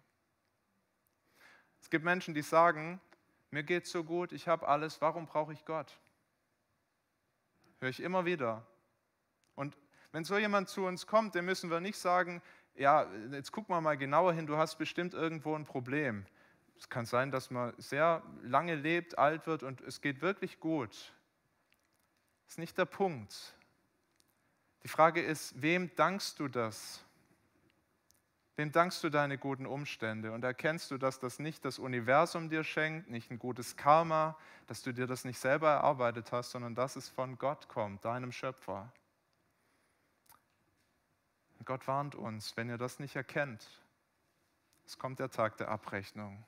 Es 1.80 1.90
gibt 1.90 2.04
Menschen, 2.04 2.34
die 2.34 2.42
sagen, 2.42 3.00
mir 3.50 3.62
geht 3.62 3.86
so 3.86 4.04
gut, 4.04 4.32
ich 4.32 4.48
habe 4.48 4.66
alles, 4.68 5.00
warum 5.00 5.26
brauche 5.26 5.52
ich 5.52 5.64
Gott? 5.64 5.98
Höre 7.80 7.90
ich 7.90 8.00
immer 8.00 8.24
wieder. 8.24 8.66
Und 9.54 9.76
wenn 10.12 10.24
so 10.24 10.38
jemand 10.38 10.68
zu 10.68 10.86
uns 10.86 11.06
kommt, 11.06 11.34
dann 11.34 11.44
müssen 11.44 11.70
wir 11.70 11.80
nicht 11.80 11.98
sagen, 11.98 12.42
ja, 12.74 13.06
jetzt 13.30 13.52
guck 13.52 13.68
mal 13.68 13.80
mal 13.80 13.96
genauer 13.96 14.32
hin, 14.32 14.46
du 14.46 14.56
hast 14.56 14.76
bestimmt 14.76 15.14
irgendwo 15.14 15.54
ein 15.54 15.64
Problem. 15.64 16.26
Es 16.78 16.88
kann 16.88 17.06
sein, 17.06 17.30
dass 17.30 17.50
man 17.50 17.72
sehr 17.78 18.22
lange 18.42 18.74
lebt, 18.74 19.18
alt 19.18 19.46
wird 19.46 19.62
und 19.62 19.80
es 19.82 20.00
geht 20.00 20.22
wirklich 20.22 20.60
gut. 20.60 21.14
Das 22.44 22.54
ist 22.54 22.58
nicht 22.58 22.76
der 22.76 22.84
Punkt. 22.84 23.54
Die 24.82 24.88
Frage 24.88 25.22
ist, 25.22 25.60
wem 25.62 25.94
dankst 25.96 26.38
du 26.38 26.48
das? 26.48 27.02
Wem 28.56 28.70
dankst 28.70 29.02
du 29.02 29.10
deine 29.10 29.36
guten 29.36 29.66
Umstände? 29.66 30.30
Und 30.30 30.44
erkennst 30.44 30.90
du, 30.90 30.98
dass 30.98 31.18
das 31.18 31.38
nicht 31.38 31.64
das 31.64 31.78
Universum 31.78 32.50
dir 32.50 32.62
schenkt, 32.62 33.10
nicht 33.10 33.30
ein 33.30 33.38
gutes 33.38 33.76
Karma, 33.76 34.38
dass 34.66 34.82
du 34.82 34.92
dir 34.92 35.06
das 35.06 35.24
nicht 35.24 35.38
selber 35.38 35.70
erarbeitet 35.70 36.30
hast, 36.30 36.52
sondern 36.52 36.74
dass 36.74 36.94
es 36.94 37.08
von 37.08 37.36
Gott 37.38 37.68
kommt, 37.68 38.04
deinem 38.04 38.30
Schöpfer? 38.30 38.92
Und 41.58 41.66
Gott 41.66 41.88
warnt 41.88 42.14
uns, 42.14 42.56
wenn 42.56 42.68
ihr 42.68 42.78
das 42.78 43.00
nicht 43.00 43.16
erkennt, 43.16 43.66
es 44.86 44.98
kommt 44.98 45.18
der 45.18 45.30
Tag 45.30 45.56
der 45.56 45.68
Abrechnung. 45.68 46.44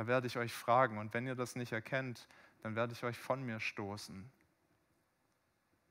Da 0.00 0.06
werde 0.06 0.26
ich 0.26 0.38
euch 0.38 0.54
fragen 0.54 0.96
und 0.96 1.12
wenn 1.12 1.26
ihr 1.26 1.34
das 1.34 1.56
nicht 1.56 1.72
erkennt, 1.72 2.26
dann 2.62 2.74
werde 2.74 2.94
ich 2.94 3.04
euch 3.04 3.18
von 3.18 3.42
mir 3.42 3.60
stoßen. 3.60 4.32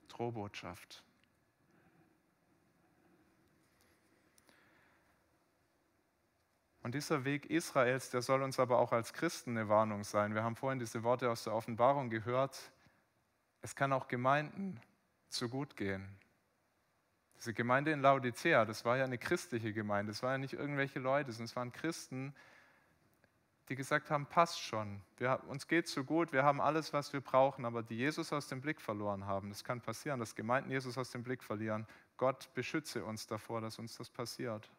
Drohbotschaft. 0.08 1.04
Und 6.82 6.96
dieser 6.96 7.24
Weg 7.24 7.52
Israels, 7.52 8.10
der 8.10 8.24
soll 8.24 8.42
uns 8.42 8.60
aber 8.60 8.80
auch 8.80 8.94
als 8.94 9.14
Christen 9.14 9.52
eine 9.52 9.70
Warnung 9.70 10.04
sein. 10.04 10.34
Wir 10.34 10.42
haben 10.42 10.56
vorhin 10.56 10.80
diese 10.80 11.04
Worte 11.04 11.30
aus 11.30 11.44
der 11.44 11.54
Offenbarung 11.54 12.10
gehört. 12.10 12.72
Es 13.62 13.76
kann 13.76 13.94
auch 13.94 14.08
Gemeinden 14.08 14.82
zu 15.28 15.50
gut 15.50 15.76
gehen. 15.76 16.18
Diese 17.38 17.54
Gemeinde 17.54 17.92
in 17.92 18.02
Laodicea, 18.02 18.66
das 18.66 18.84
war 18.86 18.98
ja 18.98 19.04
eine 19.04 19.20
christliche 19.20 19.72
Gemeinde, 19.72 20.14
das 20.14 20.24
waren 20.24 20.32
ja 20.32 20.38
nicht 20.40 20.54
irgendwelche 20.54 20.98
Leute, 20.98 21.32
sondern 21.32 21.46
es 21.46 21.56
waren 21.56 21.72
Christen, 21.72 22.34
die 23.70 23.76
gesagt 23.76 24.10
haben, 24.10 24.26
passt 24.26 24.60
schon, 24.60 25.00
wir, 25.18 25.40
uns 25.48 25.68
geht 25.68 25.88
so 25.88 26.04
gut, 26.04 26.34
wir 26.34 26.44
haben 26.44 26.60
alles, 26.60 26.92
was 26.92 27.14
wir 27.14 27.22
brauchen, 27.22 27.66
aber 27.66 27.84
die 27.84 27.98
Jesus 27.98 28.34
aus 28.34 28.48
dem 28.48 28.62
Blick 28.62 28.82
verloren 28.82 29.28
haben. 29.28 29.50
Das 29.50 29.64
kann 29.64 29.80
passieren, 29.80 30.20
dass 30.20 30.36
Gemeinden 30.36 30.72
Jesus 30.72 30.98
aus 30.98 31.12
dem 31.12 31.24
Blick 31.24 31.44
verlieren. 31.44 31.86
Gott 32.18 32.50
beschütze 32.56 33.06
uns 33.06 33.28
davor, 33.28 33.62
dass 33.62 33.78
uns 33.78 33.96
das 33.96 34.10
passiert. 34.10 34.70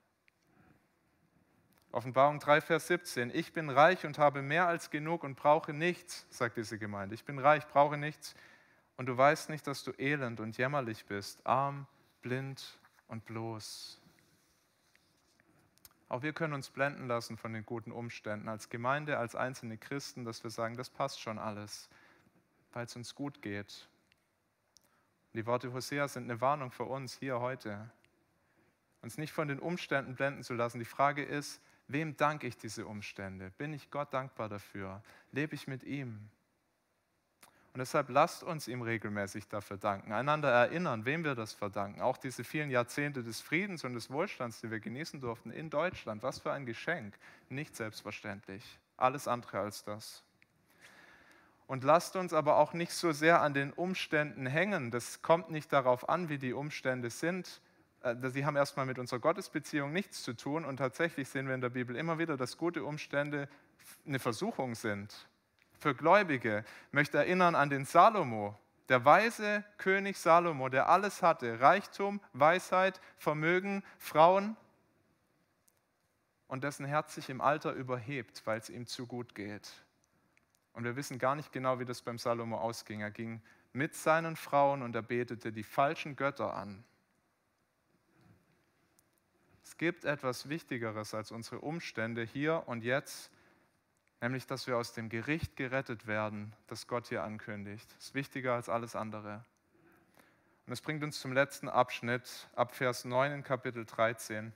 Offenbarung 1.93 2.39
3, 2.39 2.61
Vers 2.61 2.89
17. 2.89 3.31
Ich 3.35 3.53
bin 3.53 3.71
reich 3.71 4.05
und 4.05 4.19
habe 4.19 4.43
mehr 4.43 4.67
als 4.67 4.91
genug 4.91 5.25
und 5.25 5.37
brauche 5.37 5.73
nichts, 5.73 6.27
sagt 6.31 6.57
diese 6.57 6.79
Gemeinde. 6.79 7.15
Ich 7.15 7.25
bin 7.25 7.39
reich, 7.39 7.67
brauche 7.69 7.97
nichts. 7.97 8.35
Und 8.97 9.07
du 9.07 9.17
weißt 9.17 9.51
nicht, 9.51 9.67
dass 9.67 9.83
du 9.85 9.93
elend 9.99 10.41
und 10.41 10.59
jämmerlich 10.59 11.07
bist, 11.07 11.45
arm, 11.47 11.87
blind 12.23 12.79
und 13.09 13.25
bloß. 13.25 14.00
Auch 16.11 16.21
wir 16.21 16.35
können 16.35 16.53
uns 16.53 16.69
blenden 16.69 17.07
lassen 17.07 17.39
von 17.39 17.55
den 17.55 17.65
guten 17.65 17.91
Umständen 17.91 18.51
als 18.51 18.69
Gemeinde, 18.69 19.17
als 19.17 19.35
einzelne 19.35 19.79
Christen, 19.79 20.27
dass 20.27 20.45
wir 20.45 20.51
sagen, 20.51 20.77
das 20.77 20.91
passt 20.91 21.21
schon 21.21 21.39
alles, 21.39 21.89
weil 22.75 22.85
es 22.85 22.95
uns 22.95 23.15
gut 23.15 23.41
geht. 23.41 23.89
Die 25.33 25.47
Worte 25.47 25.73
Hosea 25.73 26.07
sind 26.07 26.25
eine 26.25 26.43
Warnung 26.43 26.71
für 26.71 26.85
uns 26.85 27.17
hier 27.19 27.41
heute. 27.41 27.91
Uns 29.01 29.17
nicht 29.17 29.33
von 29.33 29.49
den 29.49 29.59
Umständen 29.59 30.15
blenden 30.15 30.43
zu 30.43 30.53
lassen. 30.53 30.79
Die 30.79 30.85
Frage 30.85 31.25
ist, 31.25 31.63
Wem 31.93 32.17
danke 32.17 32.47
ich 32.47 32.57
diese 32.57 32.87
Umstände? 32.87 33.51
Bin 33.59 33.73
ich 33.73 33.91
Gott 33.91 34.15
dankbar 34.15 34.49
dafür? 34.49 35.03
Lebe 35.33 35.57
ich 35.57 35.67
mit 35.67 35.83
ihm? 35.83 36.31
Und 37.73 37.79
deshalb 37.79 38.09
lasst 38.09 38.43
uns 38.43 38.67
ihm 38.67 38.83
regelmäßig 38.83 39.47
dafür 39.49 39.77
danken, 39.77 40.13
einander 40.13 40.51
erinnern, 40.51 41.05
wem 41.05 41.23
wir 41.23 41.37
das 41.37 41.53
verdanken. 41.53 42.01
Auch 42.01 42.17
diese 42.17 42.43
vielen 42.43 42.71
Jahrzehnte 42.71 43.23
des 43.23 43.41
Friedens 43.41 43.85
und 43.85 43.95
des 43.95 44.11
Wohlstands, 44.11 44.61
die 44.61 44.71
wir 44.71 44.81
genießen 44.81 45.21
durften 45.21 45.51
in 45.51 45.71
Deutschland. 45.71 46.23
Was 46.23 46.41
für 46.41 46.53
ein 46.53 46.67
Geschenk. 46.67 47.15
Nicht 47.49 47.77
selbstverständlich. 47.77 48.79
Alles 48.97 49.29
andere 49.29 49.61
als 49.61 49.85
das. 49.85 50.25
Und 51.69 51.85
lasst 51.85 52.17
uns 52.17 52.33
aber 52.33 52.57
auch 52.57 52.73
nicht 52.73 52.93
so 52.93 53.13
sehr 53.13 53.41
an 53.41 53.55
den 53.55 53.73
Umständen 53.73 54.47
hängen. 54.47 54.91
Das 54.91 55.23
kommt 55.23 55.51
nicht 55.51 55.73
darauf 55.73 56.09
an, 56.09 56.29
wie 56.29 56.39
die 56.39 56.53
Umstände 56.53 57.11
sind, 57.11 57.61
äh, 58.03 58.17
sie 58.31 58.45
haben 58.45 58.57
erstmal 58.57 58.87
mit 58.87 58.99
unserer 58.99 59.19
Gottesbeziehung 59.19 59.93
nichts 59.93 60.23
zu 60.23 60.35
tun 60.35 60.65
und 60.65 60.79
tatsächlich 60.79 61.29
sehen 61.29 61.47
wir 61.47 61.55
in 61.55 61.61
der 61.61 61.71
Bibel 61.71 61.97
immer 61.97 62.19
wieder, 62.19 62.37
dass 62.37 62.57
gute 62.57 62.85
Umstände 62.85 63.49
eine 64.07 64.19
Versuchung 64.19 64.75
sind. 64.75 65.29
Für 65.81 65.95
Gläubige 65.95 66.65
ich 66.89 66.93
möchte 66.93 67.17
erinnern 67.17 67.55
an 67.55 67.71
den 67.71 67.87
Salomo, 67.87 68.55
der 68.91 69.05
weise 69.07 69.65
König 69.79 70.19
Salomo, 70.19 70.69
der 70.69 70.91
alles 70.91 71.23
hatte, 71.23 71.59
Reichtum, 71.61 72.21
Weisheit, 72.35 73.01
Vermögen, 73.17 73.83
Frauen 73.99 74.59
und 76.49 76.65
dessen 76.65 76.85
Herz 76.85 77.15
sich 77.15 77.31
im 77.31 77.41
Alter 77.41 77.73
überhebt, 77.73 78.43
weil 78.45 78.59
es 78.59 78.69
ihm 78.69 78.87
zu 78.87 79.07
gut 79.07 79.35
geht. 79.35 79.73
Und 80.75 80.85
wir 80.85 80.97
wissen 80.97 81.19
gar 81.19 81.35
nicht 81.35 81.51
genau, 81.51 81.79
wie 81.79 81.87
das 81.87 82.03
beim 82.03 82.19
Salomo 82.19 82.59
ausging. 82.59 83.01
Er 83.01 83.11
ging 83.11 83.41
mit 83.73 83.95
seinen 83.95 84.37
Frauen 84.37 84.83
und 84.83 84.95
er 84.95 85.03
betete 85.03 85.51
die 85.51 85.63
falschen 85.63 86.15
Götter 86.15 86.55
an. 86.55 86.85
Es 89.65 89.79
gibt 89.79 90.05
etwas 90.05 90.51
Wichtigeres 90.51 91.15
als 91.15 91.31
unsere 91.31 91.61
Umstände 91.61 92.23
hier 92.23 92.65
und 92.67 92.85
jetzt, 92.85 93.31
nämlich 94.21 94.47
dass 94.47 94.67
wir 94.67 94.77
aus 94.77 94.93
dem 94.93 95.09
Gericht 95.09 95.57
gerettet 95.57 96.07
werden, 96.07 96.55
das 96.67 96.87
Gott 96.87 97.09
hier 97.09 97.23
ankündigt. 97.23 97.91
Das 97.97 98.07
ist 98.07 98.15
wichtiger 98.15 98.55
als 98.55 98.69
alles 98.69 98.95
andere. 98.95 99.45
Und 100.67 100.73
es 100.73 100.81
bringt 100.81 101.03
uns 101.03 101.21
zum 101.21 101.33
letzten 101.33 101.69
Abschnitt, 101.69 102.49
ab 102.55 102.75
Vers 102.75 103.05
9 103.05 103.33
in 103.33 103.43
Kapitel 103.43 103.85
13. 103.85 104.53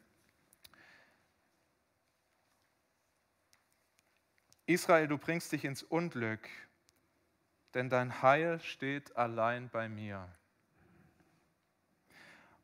Israel, 4.66 5.08
du 5.08 5.18
bringst 5.18 5.52
dich 5.52 5.64
ins 5.64 5.82
Unglück, 5.82 6.48
denn 7.74 7.90
dein 7.90 8.22
Heil 8.22 8.60
steht 8.60 9.16
allein 9.16 9.68
bei 9.68 9.88
mir. 9.88 10.28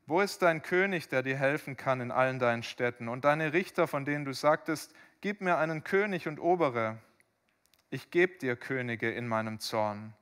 Wo 0.07 0.21
ist 0.21 0.41
dein 0.41 0.61
König, 0.61 1.09
der 1.09 1.21
dir 1.21 1.37
helfen 1.37 1.77
kann 1.77 2.01
in 2.01 2.11
allen 2.11 2.39
deinen 2.39 2.63
Städten? 2.63 3.07
Und 3.07 3.23
deine 3.23 3.53
Richter, 3.53 3.87
von 3.87 4.03
denen 4.03 4.25
du 4.25 4.33
sagtest, 4.33 4.93
gib 5.21 5.41
mir 5.41 5.57
einen 5.57 5.83
König 5.83 6.27
und 6.27 6.39
Obere. 6.39 6.99
Ich 7.89 8.11
gebe 8.11 8.37
dir 8.37 8.55
Könige 8.55 9.11
in 9.11 9.27
meinem 9.27 9.59
Zorn, 9.59 10.13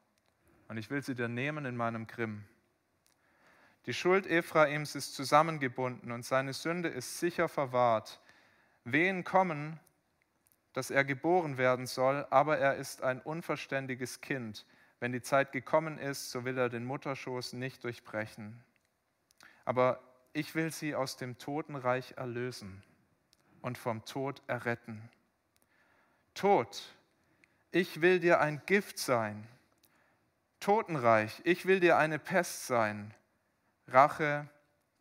und 0.67 0.77
ich 0.77 0.89
will 0.89 1.03
sie 1.03 1.15
dir 1.15 1.27
nehmen 1.27 1.65
in 1.65 1.75
meinem 1.75 2.07
Grimm. 2.07 2.43
Die 3.85 3.93
Schuld 3.93 4.27
Ephraims 4.27 4.95
ist 4.95 5.15
zusammengebunden 5.15 6.12
und 6.12 6.23
seine 6.23 6.53
Sünde 6.53 6.89
ist 6.89 7.19
sicher 7.19 7.47
verwahrt. 7.47 8.21
Wehen 8.83 9.23
kommen, 9.23 9.79
dass 10.73 10.91
er 10.91 11.03
geboren 11.03 11.57
werden 11.57 11.88
soll, 11.88 12.27
aber 12.29 12.59
er 12.59 12.75
ist 12.75 13.01
ein 13.01 13.21
unverständiges 13.21 14.21
Kind. 14.21 14.65
Wenn 14.99 15.12
die 15.12 15.21
Zeit 15.21 15.51
gekommen 15.51 15.97
ist, 15.97 16.29
so 16.29 16.45
will 16.45 16.57
er 16.57 16.69
den 16.69 16.85
Mutterschoß 16.85 17.53
nicht 17.53 17.83
durchbrechen 17.83 18.63
aber 19.69 20.01
ich 20.33 20.55
will 20.55 20.71
sie 20.71 20.95
aus 20.95 21.15
dem 21.15 21.38
Totenreich 21.38 22.13
erlösen 22.17 22.81
und 23.62 23.78
vom 23.78 24.06
Tod 24.06 24.41
erretten. 24.48 25.10
Tod, 26.34 26.95
ich 27.72 28.02
will 28.02 28.19
dir 28.19 28.39
ein 28.39 28.62
Gift 28.65 28.98
sein. 28.98 29.48
Totenreich, 30.60 31.41
ich 31.43 31.65
will 31.65 31.80
dir 31.80 31.98
eine 31.98 32.19
Pest 32.19 32.67
sein. 32.67 33.13
Rache 33.88 34.48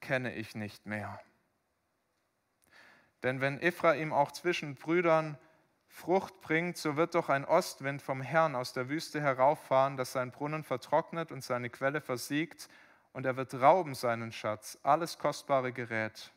kenne 0.00 0.34
ich 0.34 0.54
nicht 0.54 0.86
mehr. 0.86 1.20
Denn 3.22 3.40
wenn 3.40 3.60
Ephraim 3.60 4.12
auch 4.12 4.32
zwischen 4.32 4.76
Brüdern 4.76 5.36
Frucht 5.88 6.40
bringt, 6.40 6.76
so 6.76 6.96
wird 6.96 7.14
doch 7.14 7.28
ein 7.28 7.44
Ostwind 7.44 8.02
vom 8.02 8.20
Herrn 8.20 8.54
aus 8.54 8.72
der 8.72 8.88
Wüste 8.88 9.20
herauffahren, 9.20 9.96
dass 9.96 10.12
sein 10.12 10.30
Brunnen 10.30 10.62
vertrocknet 10.62 11.32
und 11.32 11.42
seine 11.42 11.70
Quelle 11.70 12.00
versiegt 12.00 12.68
und 13.12 13.26
er 13.26 13.36
wird 13.36 13.54
rauben 13.54 13.94
seinen 13.94 14.30
Schatz, 14.30 14.78
alles 14.82 15.18
kostbare 15.18 15.72
Gerät. 15.72 16.30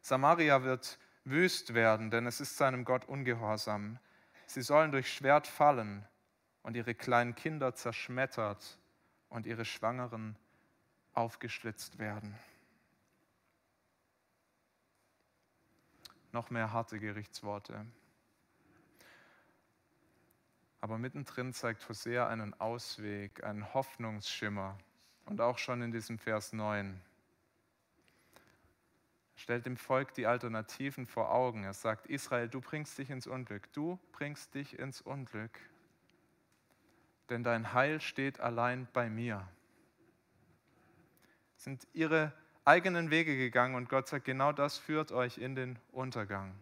Samaria 0.00 0.62
wird 0.62 0.98
wüst 1.24 1.74
werden, 1.74 2.10
denn 2.10 2.26
es 2.26 2.40
ist 2.40 2.56
seinem 2.56 2.84
Gott 2.84 3.06
ungehorsam. 3.06 3.98
Sie 4.46 4.62
sollen 4.62 4.92
durch 4.92 5.12
Schwert 5.12 5.46
fallen 5.46 6.06
und 6.62 6.76
ihre 6.76 6.94
kleinen 6.94 7.34
Kinder 7.34 7.74
zerschmettert 7.74 8.78
und 9.28 9.46
ihre 9.46 9.64
Schwangeren 9.64 10.36
aufgeschlitzt 11.12 11.98
werden. 11.98 12.34
Noch 16.32 16.50
mehr 16.50 16.72
harte 16.72 16.98
Gerichtsworte. 16.98 17.86
Aber 20.80 20.98
mittendrin 20.98 21.54
zeigt 21.54 21.88
Hosea 21.88 22.28
einen 22.28 22.52
Ausweg, 22.60 23.42
einen 23.44 23.72
Hoffnungsschimmer 23.72 24.76
und 25.24 25.40
auch 25.40 25.56
schon 25.56 25.80
in 25.80 25.92
diesem 25.92 26.18
Vers 26.18 26.52
9. 26.52 27.00
Stellt 29.44 29.66
dem 29.66 29.76
Volk 29.76 30.14
die 30.14 30.26
Alternativen 30.26 31.06
vor 31.06 31.30
Augen. 31.30 31.64
Er 31.64 31.74
sagt, 31.74 32.06
Israel, 32.06 32.48
du 32.48 32.62
bringst 32.62 32.96
dich 32.96 33.10
ins 33.10 33.26
Unglück. 33.26 33.70
Du 33.74 33.98
bringst 34.12 34.54
dich 34.54 34.78
ins 34.78 35.02
Unglück. 35.02 35.60
denn 37.28 37.44
dein 37.44 37.74
Heil 37.74 38.00
steht 38.00 38.40
allein 38.40 38.88
bei 38.94 39.10
mir. 39.10 39.46
Sind 41.56 41.86
ihre 41.92 42.32
eigenen 42.64 43.10
Wege 43.10 43.36
gegangen 43.36 43.74
und 43.74 43.90
Gott 43.90 44.08
sagt, 44.08 44.24
genau 44.24 44.50
das 44.52 44.78
führt 44.78 45.12
euch 45.12 45.36
in 45.36 45.54
den 45.54 45.78
Untergang. 45.92 46.54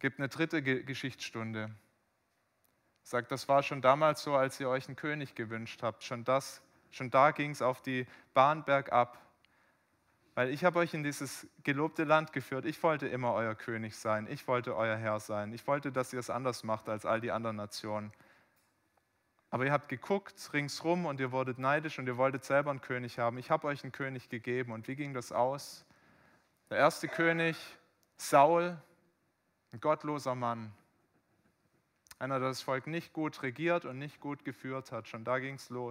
Gibt 0.00 0.18
eine 0.18 0.28
dritte 0.28 0.60
Geschichtsstunde. 0.60 1.70
Sagt, 3.04 3.30
das 3.30 3.48
war 3.48 3.62
schon 3.62 3.80
damals 3.80 4.24
so, 4.24 4.34
als 4.34 4.58
ihr 4.58 4.68
euch 4.68 4.88
einen 4.88 4.96
König 4.96 5.36
gewünscht 5.36 5.84
habt. 5.84 6.02
Schon, 6.02 6.24
das, 6.24 6.60
schon 6.90 7.10
da 7.10 7.30
ging 7.30 7.52
es 7.52 7.62
auf 7.62 7.80
die 7.80 8.08
Bahn 8.34 8.64
bergab. 8.64 9.29
Weil 10.34 10.50
ich 10.50 10.64
habe 10.64 10.78
euch 10.78 10.94
in 10.94 11.02
dieses 11.02 11.46
gelobte 11.64 12.04
Land 12.04 12.32
geführt. 12.32 12.64
Ich 12.64 12.82
wollte 12.82 13.08
immer 13.08 13.34
euer 13.34 13.54
König 13.54 13.96
sein. 13.96 14.26
Ich 14.30 14.46
wollte 14.46 14.76
euer 14.76 14.96
Herr 14.96 15.20
sein. 15.20 15.52
Ich 15.52 15.66
wollte, 15.66 15.90
dass 15.90 16.12
ihr 16.12 16.20
es 16.20 16.30
anders 16.30 16.62
macht 16.62 16.88
als 16.88 17.04
all 17.04 17.20
die 17.20 17.32
anderen 17.32 17.56
Nationen. 17.56 18.12
Aber 19.50 19.64
ihr 19.64 19.72
habt 19.72 19.88
geguckt 19.88 20.50
ringsrum 20.52 21.06
und 21.06 21.18
ihr 21.18 21.32
wurdet 21.32 21.58
neidisch 21.58 21.98
und 21.98 22.06
ihr 22.06 22.16
wolltet 22.16 22.44
selber 22.44 22.70
einen 22.70 22.80
König 22.80 23.18
haben. 23.18 23.36
Ich 23.38 23.50
habe 23.50 23.66
euch 23.66 23.82
einen 23.82 23.92
König 23.92 24.28
gegeben. 24.28 24.72
Und 24.72 24.86
wie 24.86 24.94
ging 24.94 25.12
das 25.12 25.32
aus? 25.32 25.84
Der 26.70 26.78
erste 26.78 27.08
König, 27.08 27.56
Saul, 28.16 28.80
ein 29.72 29.80
gottloser 29.80 30.36
Mann. 30.36 30.72
Einer, 32.20 32.38
der 32.38 32.50
das 32.50 32.62
Volk 32.62 32.86
nicht 32.86 33.12
gut 33.12 33.42
regiert 33.42 33.84
und 33.84 33.98
nicht 33.98 34.20
gut 34.20 34.44
geführt 34.44 34.92
hat. 34.92 35.08
Schon 35.08 35.24
da 35.24 35.40
ging 35.40 35.56
es 35.56 35.68
los. 35.70 35.88